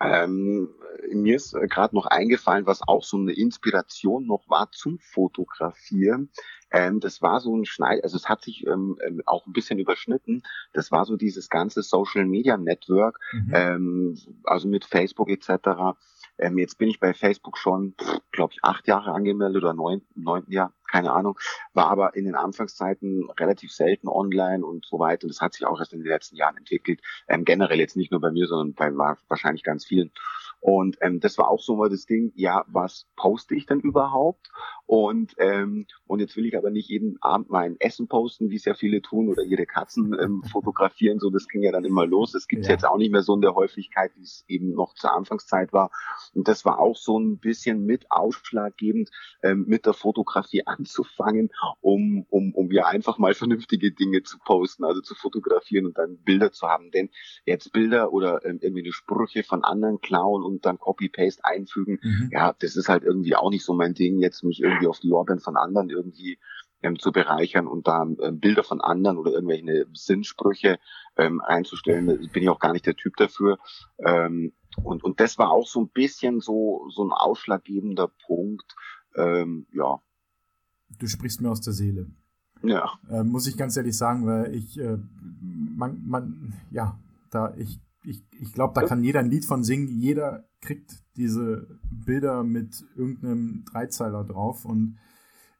[0.00, 0.70] Ähm,
[1.12, 6.30] mir ist äh, gerade noch eingefallen, was auch so eine Inspiration noch war zum Fotografieren.
[6.70, 9.78] Ähm, das war so ein Schneid, also es hat sich ähm, ähm, auch ein bisschen
[9.78, 10.42] überschnitten.
[10.72, 13.52] Das war so dieses ganze Social Media Network, mhm.
[13.52, 15.94] ähm, also mit Facebook etc
[16.38, 17.94] Ähm, jetzt bin ich bei Facebook schon,
[18.30, 21.38] glaube ich, acht Jahre angemeldet oder neun, neunten Jahr, keine Ahnung,
[21.72, 25.24] war aber in den Anfangszeiten relativ selten online und so weiter.
[25.24, 27.00] Und das hat sich auch erst in den letzten Jahren entwickelt.
[27.28, 30.12] Ähm, generell jetzt nicht nur bei mir, sondern bei wahrscheinlich ganz vielen.
[30.62, 34.48] Und ähm, das war auch so mal das Ding, ja, was poste ich denn überhaupt?
[34.86, 38.64] Und, ähm, und jetzt will ich aber nicht jeden Abend mein Essen posten, wie es
[38.64, 41.18] ja viele tun, oder ihre Katzen ähm, fotografieren.
[41.18, 42.30] So, das ging ja dann immer los.
[42.30, 42.74] Das gibt's ja.
[42.74, 45.90] jetzt auch nicht mehr so in der Häufigkeit, wie es eben noch zur Anfangszeit war.
[46.32, 49.10] Und das war auch so ein bisschen mit ausschlaggebend,
[49.42, 54.84] ähm, mit der Fotografie anzufangen, um, um, um ja einfach mal vernünftige Dinge zu posten,
[54.84, 56.90] also zu fotografieren und dann Bilder zu haben.
[56.90, 57.10] Denn
[57.44, 61.98] jetzt Bilder oder ähm, irgendwie Sprüche von anderen klauen und dann Copy-Paste einfügen.
[62.02, 62.30] Mhm.
[62.32, 65.08] Ja, das ist halt irgendwie auch nicht so mein Ding, jetzt mich irgendwie auf die
[65.08, 66.38] Lorbeeren von anderen irgendwie
[66.82, 70.80] ähm, zu bereichern und da ähm, Bilder von anderen oder irgendwelche Sinnsprüche
[71.16, 72.06] ähm, einzustellen.
[72.06, 73.58] Da bin ich auch gar nicht der Typ dafür.
[74.04, 74.52] Ähm,
[74.82, 78.74] und, und das war auch so ein bisschen so, so ein ausschlaggebender Punkt.
[79.14, 80.00] Ähm, ja.
[80.98, 82.10] Du sprichst mir aus der Seele.
[82.62, 82.90] Ja.
[83.08, 84.98] Äh, muss ich ganz ehrlich sagen, weil ich, äh,
[85.40, 86.98] man, man, ja,
[87.30, 89.88] da ich ich, ich glaube, da kann jeder ein Lied von singen.
[89.88, 94.98] Jeder kriegt diese Bilder mit irgendeinem Dreizeiler drauf und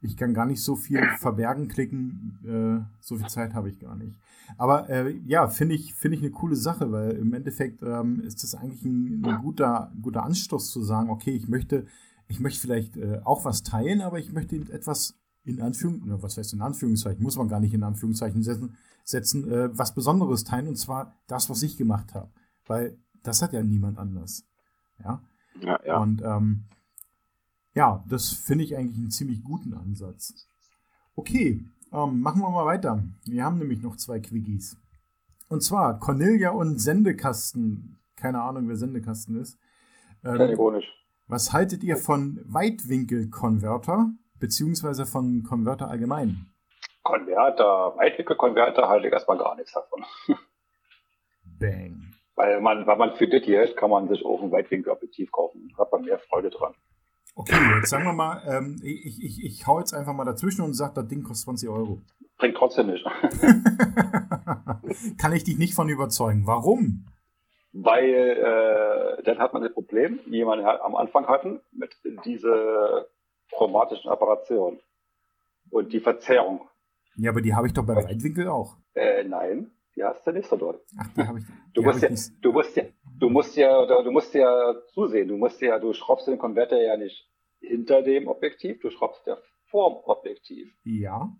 [0.01, 2.39] ich kann gar nicht so viel verbergen klicken.
[2.45, 4.17] Äh, so viel Zeit habe ich gar nicht.
[4.59, 8.43] Aber äh, ja, finde ich, finde ich eine coole Sache, weil im Endeffekt ähm, ist
[8.43, 11.87] das eigentlich ein, ein, guter, guter Anstoß zu sagen, okay, ich möchte,
[12.27, 16.53] ich möchte vielleicht äh, auch was teilen, aber ich möchte etwas in Anführungszeichen, was heißt
[16.53, 20.77] in Anführungszeichen, muss man gar nicht in Anführungszeichen setzen, setzen, äh, was Besonderes teilen und
[20.77, 22.31] zwar das, was ich gemacht habe.
[22.67, 24.45] Weil das hat ja niemand anders.
[25.03, 25.23] Ja.
[25.61, 25.99] Ja, ja.
[25.99, 26.65] Und ähm,
[27.75, 30.47] ja, das finde ich eigentlich einen ziemlich guten Ansatz.
[31.15, 33.03] Okay, ähm, machen wir mal weiter.
[33.25, 34.77] Wir haben nämlich noch zwei Quickies.
[35.49, 37.99] Und zwar Cornelia und Sendekasten.
[38.17, 39.59] Keine Ahnung, wer Sendekasten ist.
[40.25, 40.87] Ähm, ironisch.
[41.27, 44.13] Was haltet ihr von Weitwinkel-Konverter
[44.43, 46.47] beziehungsweise von Konverter allgemein?
[47.05, 50.05] Konverter, Weitwinkel-Konverter halte ich erstmal gar nichts davon.
[51.61, 52.13] Bang.
[52.35, 55.73] Weil man, weil man für das Geld kann man sich auch ein Weitwinkelobjektiv kaufen.
[55.79, 56.75] Hat man mehr Freude dran.
[57.37, 60.75] Okay, jetzt sagen wir mal, ähm, ich, ich, ich hau jetzt einfach mal dazwischen und
[60.75, 62.03] sage, das Ding kostet 20 Euro.
[62.37, 63.05] Bringt trotzdem nicht.
[65.19, 66.47] kann ich dich nicht von überzeugen.
[66.47, 67.07] Warum?
[67.73, 73.07] Weil äh, dann hat man das Problem, wie man am Anfang hatten, mit dieser
[73.53, 74.81] chromatischen Apparation
[75.71, 76.69] und die Verzerrung.
[77.17, 78.77] Ja, aber die habe ich doch beim Weitwinkel auch.
[78.95, 80.81] Äh, nein, die hast du nicht so doll.
[80.99, 81.45] Ach, die habe ich.
[81.75, 82.09] Du musst, ja,
[82.41, 82.85] du musst ja,
[83.19, 85.29] du musst ja, du musst ja zusehen.
[85.29, 87.29] Du musst ja, du schraubst den Konverter ja nicht
[87.61, 89.37] hinter dem Objektiv, du schraubst ja
[89.67, 90.73] vorm Objektiv.
[90.85, 91.33] Ja.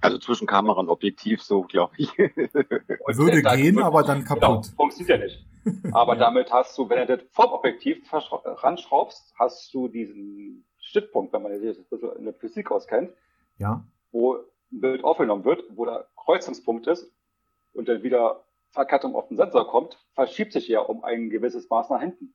[0.00, 2.16] Also zwischen Kamera und Objektiv, so glaube ich.
[2.18, 4.40] Würde gehen, aber dann kaputt.
[4.40, 5.46] Genau, funktioniert ja nicht.
[5.92, 11.42] Aber damit hast du, wenn du das vorm Objektiv ranschraubst, hast du diesen Schnittpunkt, wenn
[11.42, 11.78] man sich
[12.18, 13.10] in der Physik auskennt,
[13.58, 13.84] ja.
[14.12, 17.10] wo ein Bild aufgenommen wird, wo der Kreuzungspunkt ist
[17.72, 21.90] und dann wieder Verkettung auf den Sensor kommt, verschiebt sich ja um ein gewisses Maß
[21.90, 22.34] nach hinten.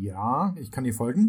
[0.00, 1.28] Ja, ich kann dir folgen.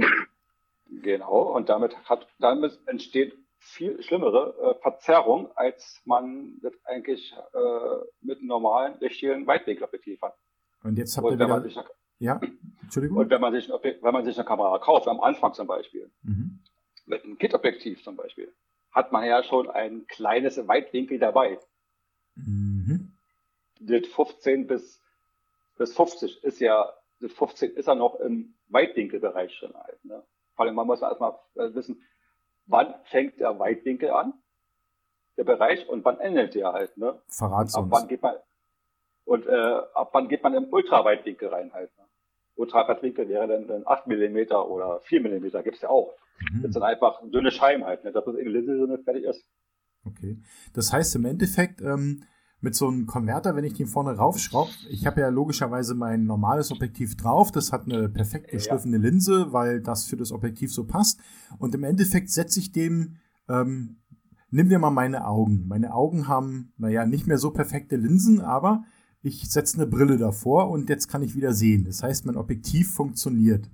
[1.04, 8.06] Genau, und damit hat, damit entsteht viel schlimmere äh, Verzerrung, als man das eigentlich äh,
[8.22, 10.36] mit einem normalen, richtigen Weitwinkelobjektiv hat.
[10.84, 11.86] Und jetzt habt ihr wieder...
[12.22, 12.40] Ja,
[12.84, 13.18] Entschuldigung.
[13.18, 16.60] Und wenn man sich, wenn man sich eine Kamera kauft, am Anfang zum Beispiel, mhm.
[17.08, 18.54] mit einem Kit-Objektiv zum Beispiel,
[18.92, 21.60] hat man ja schon ein kleines Weitwinkel dabei.
[22.36, 23.14] Mhm.
[23.80, 25.02] Das 15 bis,
[25.80, 30.06] bis 50 ist ja, das 15 ist ja noch im Weitwinkelbereich schon halt.
[30.06, 30.22] Ne?
[30.56, 32.04] Vor allem, man muss erstmal wissen,
[32.68, 34.34] wann fängt der Weitwinkel an,
[35.38, 36.96] der Bereich, und wann endet der halt.
[36.98, 37.20] Ne?
[37.30, 37.92] Verrat's ab uns.
[37.94, 38.36] Wann geht man,
[39.26, 41.90] und äh, ab wann geht man im Ultraweitwinkel rein halt.
[41.98, 42.04] Ne?
[42.62, 46.14] Ultraweitwinkel wäre dann, dann 8 mm oder 4 mm, gibt's ja auch.
[46.54, 46.64] Mhm.
[46.64, 48.12] Das sind einfach dünne Scheiben halt, ne?
[48.12, 49.46] dass das in der Linse so fertig ist.
[50.06, 50.40] Okay.
[50.74, 52.24] Das heißt im Endeffekt, ähm,
[52.62, 56.72] mit so einem Konverter, wenn ich den vorne raufschraube, ich habe ja logischerweise mein normales
[56.72, 59.04] Objektiv drauf, das hat eine perfekt geschliffene ja.
[59.04, 61.20] Linse, weil das für das Objektiv so passt.
[61.58, 63.18] Und im Endeffekt setze ich dem,
[63.50, 63.98] ähm,
[64.52, 65.66] nimm wir mal meine Augen.
[65.68, 68.84] Meine Augen haben, naja, nicht mehr so perfekte Linsen, aber
[69.24, 71.86] ich setze eine Brille davor und jetzt kann ich wieder sehen.
[71.86, 73.70] Das heißt, mein Objektiv funktioniert.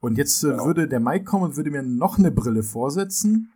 [0.00, 0.66] Und jetzt äh, genau.
[0.66, 3.52] würde der Mike kommen und würde mir noch eine Brille vorsetzen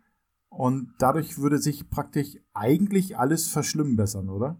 [0.49, 4.59] und dadurch würde sich praktisch eigentlich alles verschlimmbessern, oder?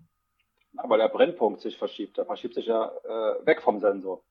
[0.77, 2.17] Aber der Brennpunkt sich verschiebt.
[2.17, 4.23] Der verschiebt sich ja äh, weg vom Sensor.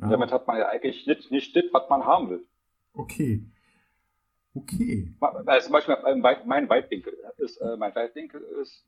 [0.00, 0.10] Ja.
[0.10, 2.46] Damit hat man ja eigentlich nicht, nicht das, was man haben will.
[2.92, 3.44] Okay.
[4.54, 5.14] Okay.
[5.20, 5.96] Also zum Beispiel
[6.44, 8.84] mein Weitwinkel ist, äh, mein Weitwinkel ist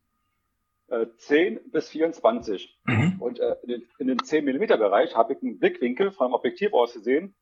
[0.89, 2.79] äh, 10 bis 24.
[2.85, 3.17] Mhm.
[3.21, 6.73] Und äh, in, den, in dem 10 mm Bereich habe ich einen Blickwinkel vom Objektiv
[6.73, 7.35] aus gesehen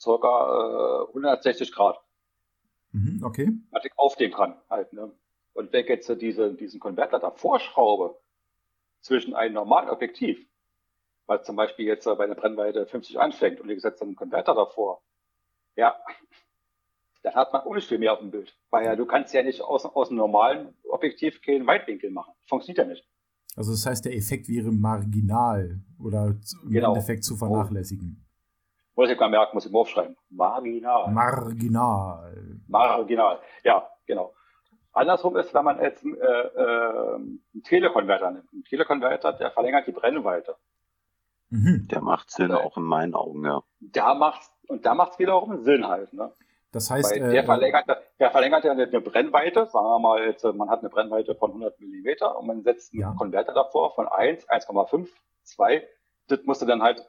[0.00, 2.00] circa äh, 160 Grad.
[2.92, 3.52] Mhm, okay.
[3.70, 5.12] Was ich aufnehmen kann halt, ne?
[5.52, 8.18] Und wenn ich jetzt diese, diesen Konverter davor schraube,
[9.00, 10.46] zwischen einem normalen Objektiv,
[11.26, 15.02] weil zum Beispiel jetzt bei einer Brennweite 50 anfängt und ich setze einen Konverter davor,
[15.76, 15.96] ja,
[17.22, 18.56] dann hat man ohne viel mehr auf dem Bild.
[18.70, 22.32] Weil ja, du kannst ja nicht aus, aus einem normalen Objektiv keinen Weitwinkel machen.
[22.46, 23.06] Funktioniert ja nicht.
[23.56, 26.88] Also das heißt, der Effekt wäre marginal oder im genau.
[26.88, 28.24] Endeffekt zu vernachlässigen.
[28.94, 30.16] Muss ich gar merken, muss ich mal aufschreiben.
[30.30, 31.10] Marginal.
[31.10, 32.60] Marginal.
[32.68, 33.38] Marginal.
[33.64, 34.34] Ja, genau.
[34.92, 38.52] Andersrum ist, wenn man jetzt äh, äh, einen Telekonverter nimmt.
[38.52, 40.56] Ein Telekonverter, der verlängert die Brennweite.
[41.50, 41.88] Mhm.
[41.90, 43.62] Der macht Sinn, also, auch in meinen Augen, ja.
[43.80, 46.32] Da macht's, und da macht es wiederum Sinn halt, ne?
[46.72, 47.86] Das heißt, Weil der, äh, verlängert,
[48.20, 51.80] der verlängert ja eine, Brennweite, sagen wir mal, jetzt, man hat eine Brennweite von 100
[51.80, 53.14] Millimeter und man setzt einen ja.
[53.18, 55.08] Konverter davor von 1, 1,5,
[55.42, 55.86] 2.
[56.28, 57.04] Das musste dann halt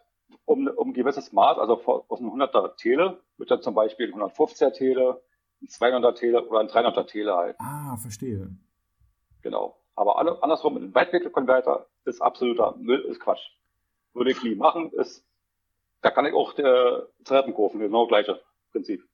[0.45, 4.19] um, um ein gewisses Maß, also aus einem 100er Tele, wird dann zum Beispiel ein
[4.19, 5.21] 150er Tele,
[5.61, 7.55] ein 200er Tele oder ein 300er Tele halt.
[7.59, 8.49] Ah, verstehe.
[9.43, 9.77] Genau.
[9.95, 13.51] Aber alle, andersrum, ein Weitwinkelkonverter ist absoluter Müll, ist Quatsch.
[14.13, 15.23] Würde ich nie machen, ist,
[16.01, 18.41] da kann ich auch der Treppenkurven, genau gleiche
[18.71, 19.07] Prinzip.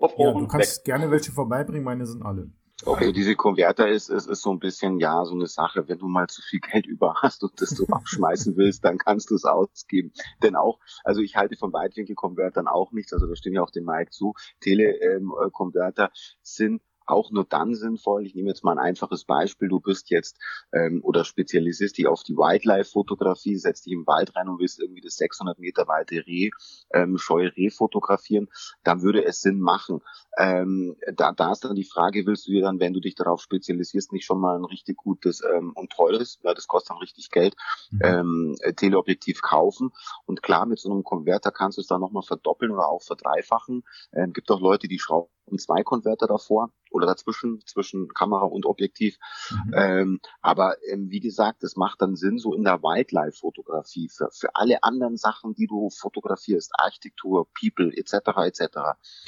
[0.00, 0.84] Ja, du kannst weg.
[0.84, 2.50] gerne welche vorbeibringen, meine sind alle.
[2.84, 3.06] Okay.
[3.06, 6.06] Also diese Konverter ist, ist, ist so ein bisschen, ja, so eine Sache, wenn du
[6.06, 9.44] mal zu viel Geld über hast und das du abschmeißen willst, dann kannst du es
[9.44, 10.12] ausgeben.
[10.42, 13.84] Denn auch, also ich halte von Weitwinkelkonvertern auch nichts, also da stimme ich auch dem
[13.84, 16.10] Mike zu, Telekonverter ähm,
[16.42, 18.26] sind auch nur dann sinnvoll.
[18.26, 19.68] Ich nehme jetzt mal ein einfaches Beispiel.
[19.68, 20.38] Du bist jetzt
[20.72, 25.00] ähm, oder spezialisierst dich auf die Wildlife-Fotografie, setzt dich im Wald rein und willst irgendwie
[25.00, 26.50] das 600 Meter weite Reh,
[26.92, 28.48] ähm, scheue Reh fotografieren.
[28.84, 30.00] Dann würde es Sinn machen.
[30.36, 33.40] Ähm, da, da ist dann die Frage, willst du dir dann, wenn du dich darauf
[33.40, 37.30] spezialisierst, nicht schon mal ein richtig gutes ähm, und teures, ja, das kostet dann richtig
[37.30, 37.56] Geld,
[37.90, 38.00] mhm.
[38.02, 39.90] ähm, Teleobjektiv kaufen.
[40.26, 43.82] Und klar, mit so einem Konverter kannst du es dann nochmal verdoppeln oder auch verdreifachen.
[44.12, 49.16] Ähm, gibt auch Leute, die schrauben zwei Konverter davor oder dazwischen, zwischen Kamera und Objektiv.
[49.50, 49.74] Mhm.
[49.74, 54.54] Ähm, aber ähm, wie gesagt, es macht dann Sinn so in der Wildlife-Fotografie für, für
[54.54, 58.12] alle anderen Sachen, die du fotografierst, Architektur, People etc.
[58.44, 58.78] etc.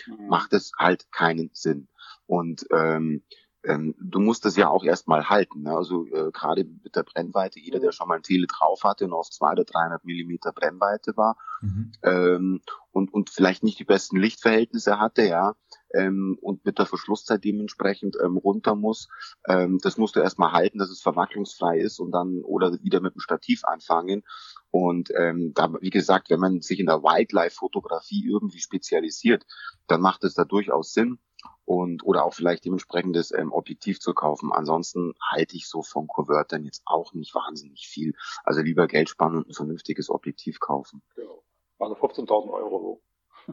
[0.07, 0.29] Mhm.
[0.29, 1.89] macht es halt keinen Sinn.
[2.27, 3.23] Und ähm,
[3.65, 5.63] ähm, du musst das ja auch erstmal halten.
[5.63, 5.77] Ne?
[5.77, 9.13] Also äh, gerade mit der Brennweite, jeder, der schon mal ein Tele drauf hatte und
[9.13, 11.93] auf 200 oder 300 Millimeter Brennweite war mhm.
[12.03, 12.61] ähm,
[12.91, 15.55] und, und vielleicht nicht die besten Lichtverhältnisse hatte, ja,
[15.95, 19.09] ähm, und mit der Verschlusszeit dementsprechend ähm, runter muss,
[19.49, 23.15] ähm, das musst du erstmal halten, dass es verwacklungsfrei ist und dann oder wieder mit
[23.15, 24.23] dem Stativ anfangen.
[24.71, 29.45] Und ähm, da, wie gesagt, wenn man sich in der Wildlife-Fotografie irgendwie spezialisiert,
[29.87, 31.19] dann macht es da durchaus Sinn
[31.65, 34.53] und oder auch vielleicht dementsprechendes ähm, Objektiv zu kaufen.
[34.53, 38.15] Ansonsten halte ich so von Convertern jetzt auch nicht wahnsinnig viel.
[38.45, 41.03] Also lieber Geld sparen und ein vernünftiges Objektiv kaufen.
[41.15, 41.43] Genau.
[41.79, 43.03] Also 15.000 Euro.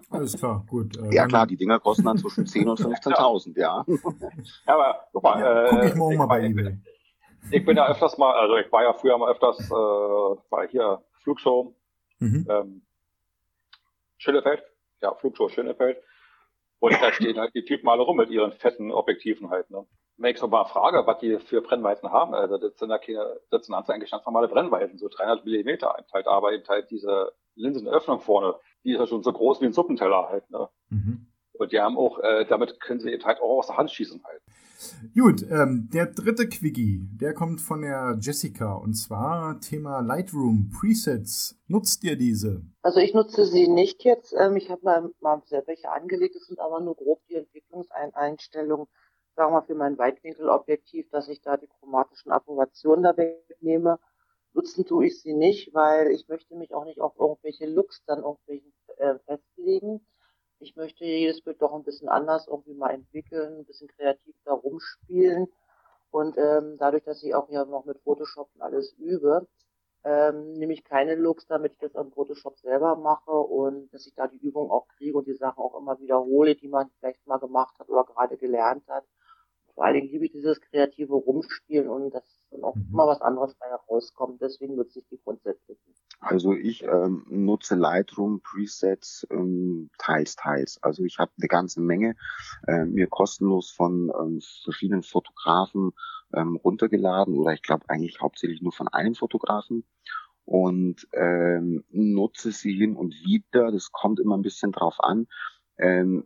[0.09, 0.97] Alles klar, gut.
[0.97, 3.85] Äh, ja klar, die Dinger kosten dann zwischen 10.000 und 15.000, ja.
[3.87, 3.97] ja.
[4.65, 5.39] aber guck mal.
[5.39, 6.77] Ja, guck ich morgen ich mal bei eBay.
[7.51, 11.01] Ich bin ja öfters mal, also ich war ja früher mal öfters, äh, war hier
[11.23, 11.73] Flugshow,
[12.19, 12.45] mhm.
[12.49, 12.81] ähm,
[14.17, 14.63] Schönefeld,
[15.01, 15.97] ja, Flugshow Schönefeld.
[16.79, 19.69] Und da stehen halt die Typen alle rum mit ihren fetten Objektiven halt.
[19.71, 19.85] Ne?
[20.17, 23.39] Wenn ich so mal frage, was die für Brennweiten haben, also das sind ja keine,
[23.49, 28.19] das sind eigentlich ganz normale Brennweiten, so 300 Millimeter halt, aber eben halt diese Linsenöffnung
[28.19, 30.49] vorne, die ist ja schon so groß wie ein Suppenteller halt.
[30.49, 30.69] Ne?
[30.89, 31.27] Mhm.
[31.53, 34.23] Und die haben auch, äh, damit können sie eben halt auch aus der Hand schießen
[34.23, 34.41] halt.
[35.15, 41.59] Gut, ähm, der dritte Quickie, der kommt von der Jessica und zwar Thema Lightroom Presets.
[41.67, 42.61] Nutzt ihr diese?
[42.83, 44.35] Also ich nutze sie nicht jetzt.
[44.37, 46.35] Ähm, ich habe mal, mal selber welche angelegt.
[46.35, 48.85] Das sind aber nur grob die Entwicklungseinstellungen,
[49.35, 53.99] sagen wir mal für mein Weitwinkelobjektiv, dass ich da die chromatischen Approbationen da wegnehme.
[54.57, 58.19] Nutzen tue ich sie nicht, weil ich möchte mich auch nicht auf irgendwelche Looks dann
[58.23, 60.01] irgendwelchen äh, festlegen
[60.59, 64.53] ich möchte jedes Bild doch ein bisschen anders irgendwie mal entwickeln, ein bisschen kreativ da
[64.53, 65.47] rumspielen.
[66.09, 69.47] Und ähm, dadurch, dass ich auch ja noch mit Photoshop alles übe,
[70.03, 74.15] ähm, nehme ich keine Looks, damit ich das am Photoshop selber mache und dass ich
[74.15, 77.37] da die Übung auch kriege und die Sachen auch immer wiederhole, die man vielleicht mal
[77.37, 79.05] gemacht hat oder gerade gelernt hat.
[79.77, 82.87] Vor allen Dingen liebe ich dieses kreative Rumspielen und dass dann auch mhm.
[82.91, 84.41] immer was anderes bei herauskommt.
[84.41, 86.01] Deswegen nutze ich die grundsätzlich nicht.
[86.19, 90.81] Also ich ähm, nutze Lightroom Presets ähm, teils, teils.
[90.81, 92.15] Also ich habe eine ganze Menge
[92.65, 95.91] äh, mir kostenlos von ähm, verschiedenen Fotografen
[96.33, 99.85] ähm, runtergeladen oder ich glaube eigentlich hauptsächlich nur von einem Fotografen
[100.43, 103.71] und ähm, nutze sie hin und wieder.
[103.71, 105.27] Das kommt immer ein bisschen drauf an.
[105.79, 106.25] Ähm,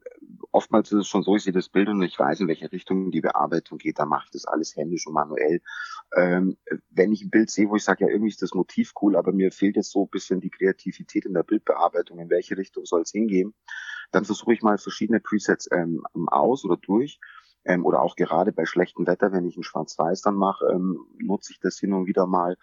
[0.51, 3.11] oftmals ist es schon so, ich sehe das Bild und ich weiß, in welche Richtung
[3.11, 5.61] die Bearbeitung geht, da mache ich das alles händisch und manuell.
[6.15, 6.57] Ähm,
[6.89, 9.31] wenn ich ein Bild sehe, wo ich sage, ja, irgendwie ist das Motiv cool, aber
[9.31, 13.01] mir fehlt jetzt so ein bisschen die Kreativität in der Bildbearbeitung, in welche Richtung soll
[13.01, 13.53] es hingehen,
[14.11, 17.19] dann versuche ich mal verschiedene Presets ähm, aus oder durch.
[17.63, 21.53] Ähm, oder auch gerade bei schlechtem Wetter, wenn ich ein Schwarz-Weiß dann mache, ähm, nutze
[21.53, 22.57] ich das hin und wieder mal,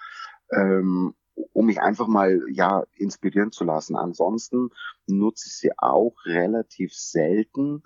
[0.51, 1.15] ähm,
[1.53, 3.97] um mich einfach mal ja inspirieren zu lassen.
[3.97, 4.71] Ansonsten
[5.07, 7.83] nutze ich sie auch relativ selten,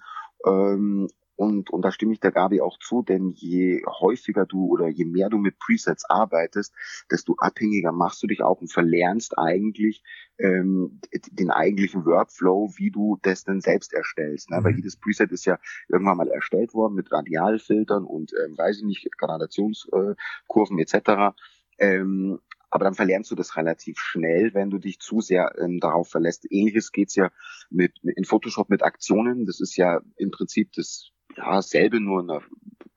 [0.47, 1.09] ähm,
[1.43, 5.05] und, und da stimme ich der Gabi auch zu, denn je häufiger du oder je
[5.05, 6.73] mehr du mit Presets arbeitest,
[7.11, 10.05] desto abhängiger machst du dich auch und verlernst eigentlich
[10.39, 11.01] ähm,
[11.33, 14.51] den eigentlichen Workflow, wie du das denn selbst erstellst.
[14.51, 14.61] Ne?
[14.61, 14.65] Mhm.
[14.65, 18.85] Weil jedes Preset ist ja irgendwann mal erstellt worden mit Radialfiltern und, ähm, weiß ich
[18.85, 21.35] nicht, Gradationskurven äh, etc.
[21.79, 22.41] Ähm,
[22.73, 26.51] aber dann verlernst du das relativ schnell, wenn du dich zu sehr ähm, darauf verlässt.
[26.51, 27.31] Ähnliches geht's ja
[27.69, 29.45] mit, in Photoshop mit Aktionen.
[29.45, 32.41] Das ist ja im Prinzip das ja, selbe nur eine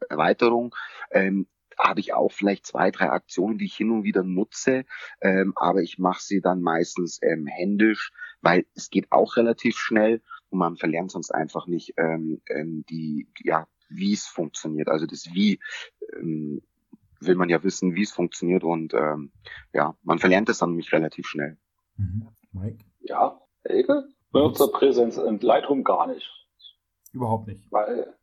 [0.09, 0.73] Erweiterung.
[1.11, 1.47] Ähm,
[1.78, 4.86] habe ich auch vielleicht zwei, drei Aktionen, die ich hin und wieder nutze,
[5.19, 10.21] ähm, aber ich mache sie dann meistens ähm, händisch, weil es geht auch relativ schnell
[10.47, 14.88] und man verlernt sonst einfach nicht ähm, ähm, die, ja, wie es funktioniert.
[14.88, 15.59] Also das Wie
[16.15, 16.61] ähm,
[17.20, 19.32] will man ja wissen, wie es funktioniert und ähm,
[19.74, 21.57] ja, man verlernt es dann nämlich relativ schnell.
[21.97, 22.28] Mhm.
[22.51, 22.86] Mike?
[23.01, 24.07] Ja, Helge?
[24.32, 26.30] Benutzerpräsenz in Lightroom gar nicht.
[27.13, 27.72] Überhaupt nicht.
[27.72, 28.16] Weil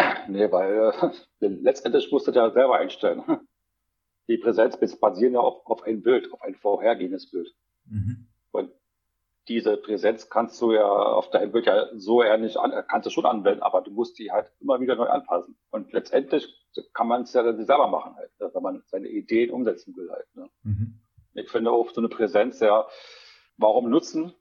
[0.28, 0.92] Nee, weil
[1.40, 3.22] äh, letztendlich musst du ja selber einstellen.
[4.28, 7.48] Die Präsenzbits basieren ja auf, auf ein Bild, auf ein vorhergehendes Bild.
[7.86, 8.28] Mhm.
[9.50, 13.10] Diese Präsenz kannst du ja auf deinem Bild ja so eher nicht an, kannst du
[13.10, 15.56] schon anwenden, aber du musst die halt immer wieder neu anpassen.
[15.70, 16.48] Und letztendlich
[16.94, 20.08] kann man es ja dann selber machen halt, ne, wenn man seine Ideen umsetzen will
[20.08, 20.26] halt.
[20.36, 20.48] Ne?
[20.62, 21.00] Mhm.
[21.34, 22.86] Ich finde auch so eine Präsenz ja,
[23.56, 24.32] warum nutzen,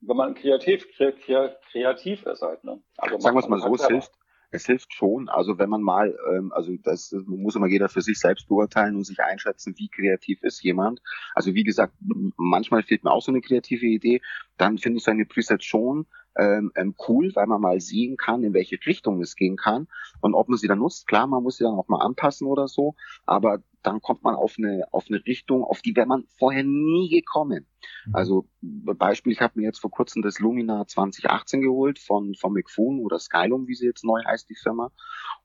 [0.00, 2.62] wenn man kreativ, kreativ ist halt.
[2.62, 2.80] Ne?
[2.98, 4.12] Also Sagen wir es mal so, es hilft,
[4.52, 5.28] es hilft schon.
[5.28, 9.04] Also wenn man mal, ähm, also das muss immer jeder für sich selbst beurteilen und
[9.04, 11.00] sich einschätzen, wie kreativ ist jemand.
[11.34, 11.94] Also wie gesagt,
[12.36, 14.20] manchmal fehlt mir auch so eine kreative Idee.
[14.56, 18.54] Dann finde ich seine Presets schon ähm, ähm, cool, weil man mal sehen kann, in
[18.54, 19.88] welche Richtung es gehen kann
[20.20, 21.06] und ob man sie dann nutzt.
[21.06, 22.94] Klar, man muss sie dann auch mal anpassen oder so,
[23.26, 27.10] aber dann kommt man auf eine auf eine Richtung, auf die wäre man vorher nie
[27.10, 27.66] gekommen.
[28.06, 28.14] Mhm.
[28.14, 33.00] Also Beispiel, ich habe mir jetzt vor kurzem das Lumina 2018 geholt von von McPhone
[33.00, 34.90] oder Skylum, wie sie jetzt neu heißt die Firma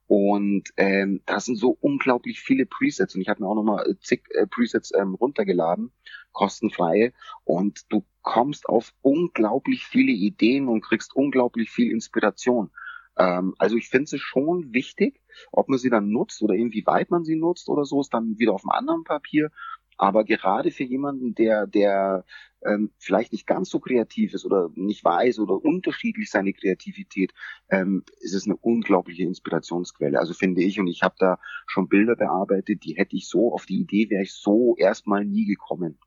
[0.07, 4.23] und ähm, da sind so unglaublich viele Presets und ich habe mir auch nochmal zig
[4.29, 5.91] äh, Presets ähm, runtergeladen,
[6.31, 7.11] kostenfreie.
[7.43, 12.71] Und du kommst auf unglaublich viele Ideen und kriegst unglaublich viel Inspiration.
[13.15, 15.21] Ähm, also ich finde es schon wichtig,
[15.53, 18.51] ob man sie dann nutzt oder inwieweit man sie nutzt oder so, ist dann wieder
[18.51, 19.49] auf einem anderen Papier.
[19.95, 22.25] Aber gerade für jemanden, der, der
[22.65, 27.31] ähm, vielleicht nicht ganz so kreativ ist oder nicht weiß oder unterschiedlich seine Kreativität,
[27.69, 30.19] ähm, ist es eine unglaubliche Inspirationsquelle.
[30.19, 33.65] Also finde ich, und ich habe da schon Bilder bearbeitet, die hätte ich so, auf
[33.65, 35.97] die Idee wäre ich so erstmal nie gekommen.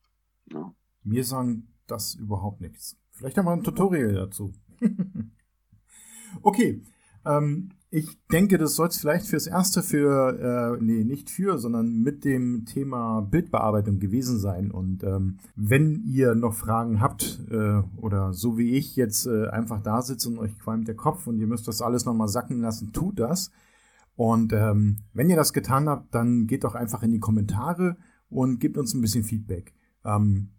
[0.52, 0.74] Ja.
[1.02, 2.96] Mir sagen das überhaupt nichts.
[3.12, 4.52] Vielleicht haben wir ein Tutorial dazu.
[6.42, 6.82] okay.
[7.24, 12.02] Ähm, ich denke, das soll es vielleicht fürs Erste für, äh, nee, nicht für, sondern
[12.02, 14.70] mit dem Thema Bildbearbeitung gewesen sein.
[14.70, 19.80] Und ähm, wenn ihr noch Fragen habt äh, oder so wie ich jetzt äh, einfach
[19.80, 22.92] da sitzt und euch qualmt der Kopf und ihr müsst das alles nochmal sacken lassen,
[22.92, 23.50] tut das.
[24.14, 27.96] Und ähm, wenn ihr das getan habt, dann geht doch einfach in die Kommentare
[28.28, 29.74] und gebt uns ein bisschen Feedback.
[30.04, 30.50] Ähm,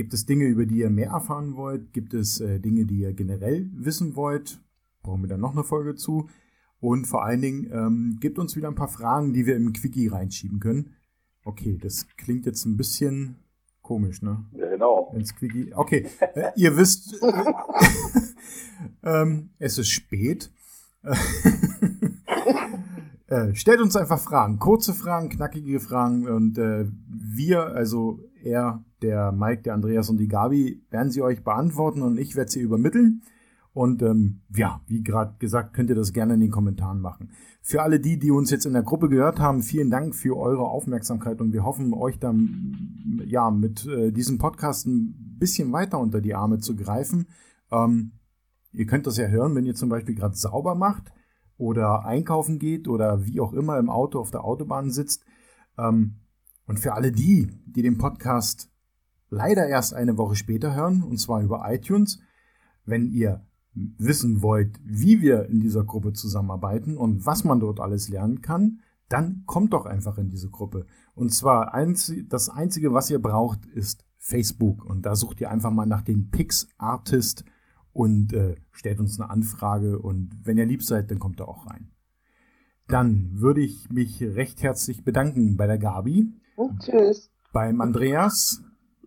[0.00, 1.92] gibt es Dinge, über die ihr mehr erfahren wollt?
[1.92, 4.58] Gibt es äh, Dinge, die ihr generell wissen wollt?
[5.02, 6.30] Brauchen wir dann noch eine Folge zu?
[6.78, 10.08] Und vor allen Dingen ähm, gibt uns wieder ein paar Fragen, die wir im Quickie
[10.08, 10.94] reinschieben können.
[11.44, 13.36] Okay, das klingt jetzt ein bisschen
[13.82, 14.42] komisch, ne?
[14.54, 15.12] Ja, genau.
[15.14, 15.74] Ins Quickie.
[15.74, 17.22] Okay, äh, ihr wisst,
[19.02, 20.50] ähm, es ist spät.
[23.26, 29.32] äh, stellt uns einfach Fragen, kurze Fragen, knackige Fragen und äh, wir, also er, der
[29.32, 33.22] Mike, der Andreas und die Gabi, werden sie euch beantworten und ich werde sie übermitteln.
[33.72, 37.30] Und ähm, ja, wie gerade gesagt, könnt ihr das gerne in den Kommentaren machen.
[37.62, 40.64] Für alle die, die uns jetzt in der Gruppe gehört haben, vielen Dank für eure
[40.64, 46.20] Aufmerksamkeit und wir hoffen, euch dann ja mit äh, diesem Podcast ein bisschen weiter unter
[46.20, 47.28] die Arme zu greifen.
[47.70, 48.12] Ähm,
[48.72, 51.12] ihr könnt das ja hören, wenn ihr zum Beispiel gerade sauber macht
[51.56, 55.24] oder einkaufen geht oder wie auch immer im Auto auf der Autobahn sitzt.
[55.78, 56.16] Ähm,
[56.66, 58.69] und für alle die, die den Podcast
[59.30, 62.20] leider erst eine Woche später hören, und zwar über iTunes,
[62.84, 68.08] wenn ihr wissen wollt, wie wir in dieser Gruppe zusammenarbeiten und was man dort alles
[68.08, 70.86] lernen kann, dann kommt doch einfach in diese Gruppe.
[71.14, 71.72] Und zwar
[72.28, 74.84] das Einzige, was ihr braucht, ist Facebook.
[74.84, 77.44] Und da sucht ihr einfach mal nach den Pix Artist
[77.92, 79.98] und äh, stellt uns eine Anfrage.
[79.98, 81.90] Und wenn ihr lieb seid, dann kommt ihr auch rein.
[82.86, 86.32] Dann würde ich mich recht herzlich bedanken bei der Gabi.
[86.56, 87.30] Und tschüss.
[87.52, 88.62] Beim Andreas.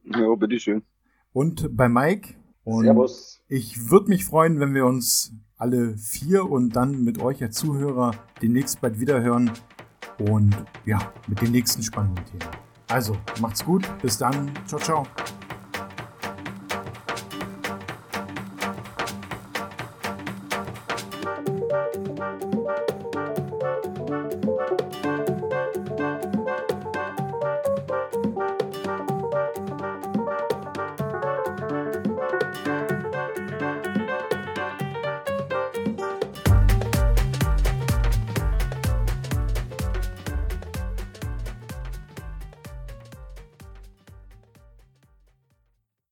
[0.05, 0.83] Ja, bitteschön.
[1.31, 2.35] Und bei Mike.
[2.63, 3.41] Und Servus.
[3.47, 8.11] Ich würde mich freuen, wenn wir uns alle vier und dann mit euch als Zuhörer
[8.41, 9.51] demnächst bald wiederhören
[10.19, 12.51] und ja, mit den nächsten spannenden Themen.
[12.89, 15.07] Also, macht's gut, bis dann, ciao, ciao.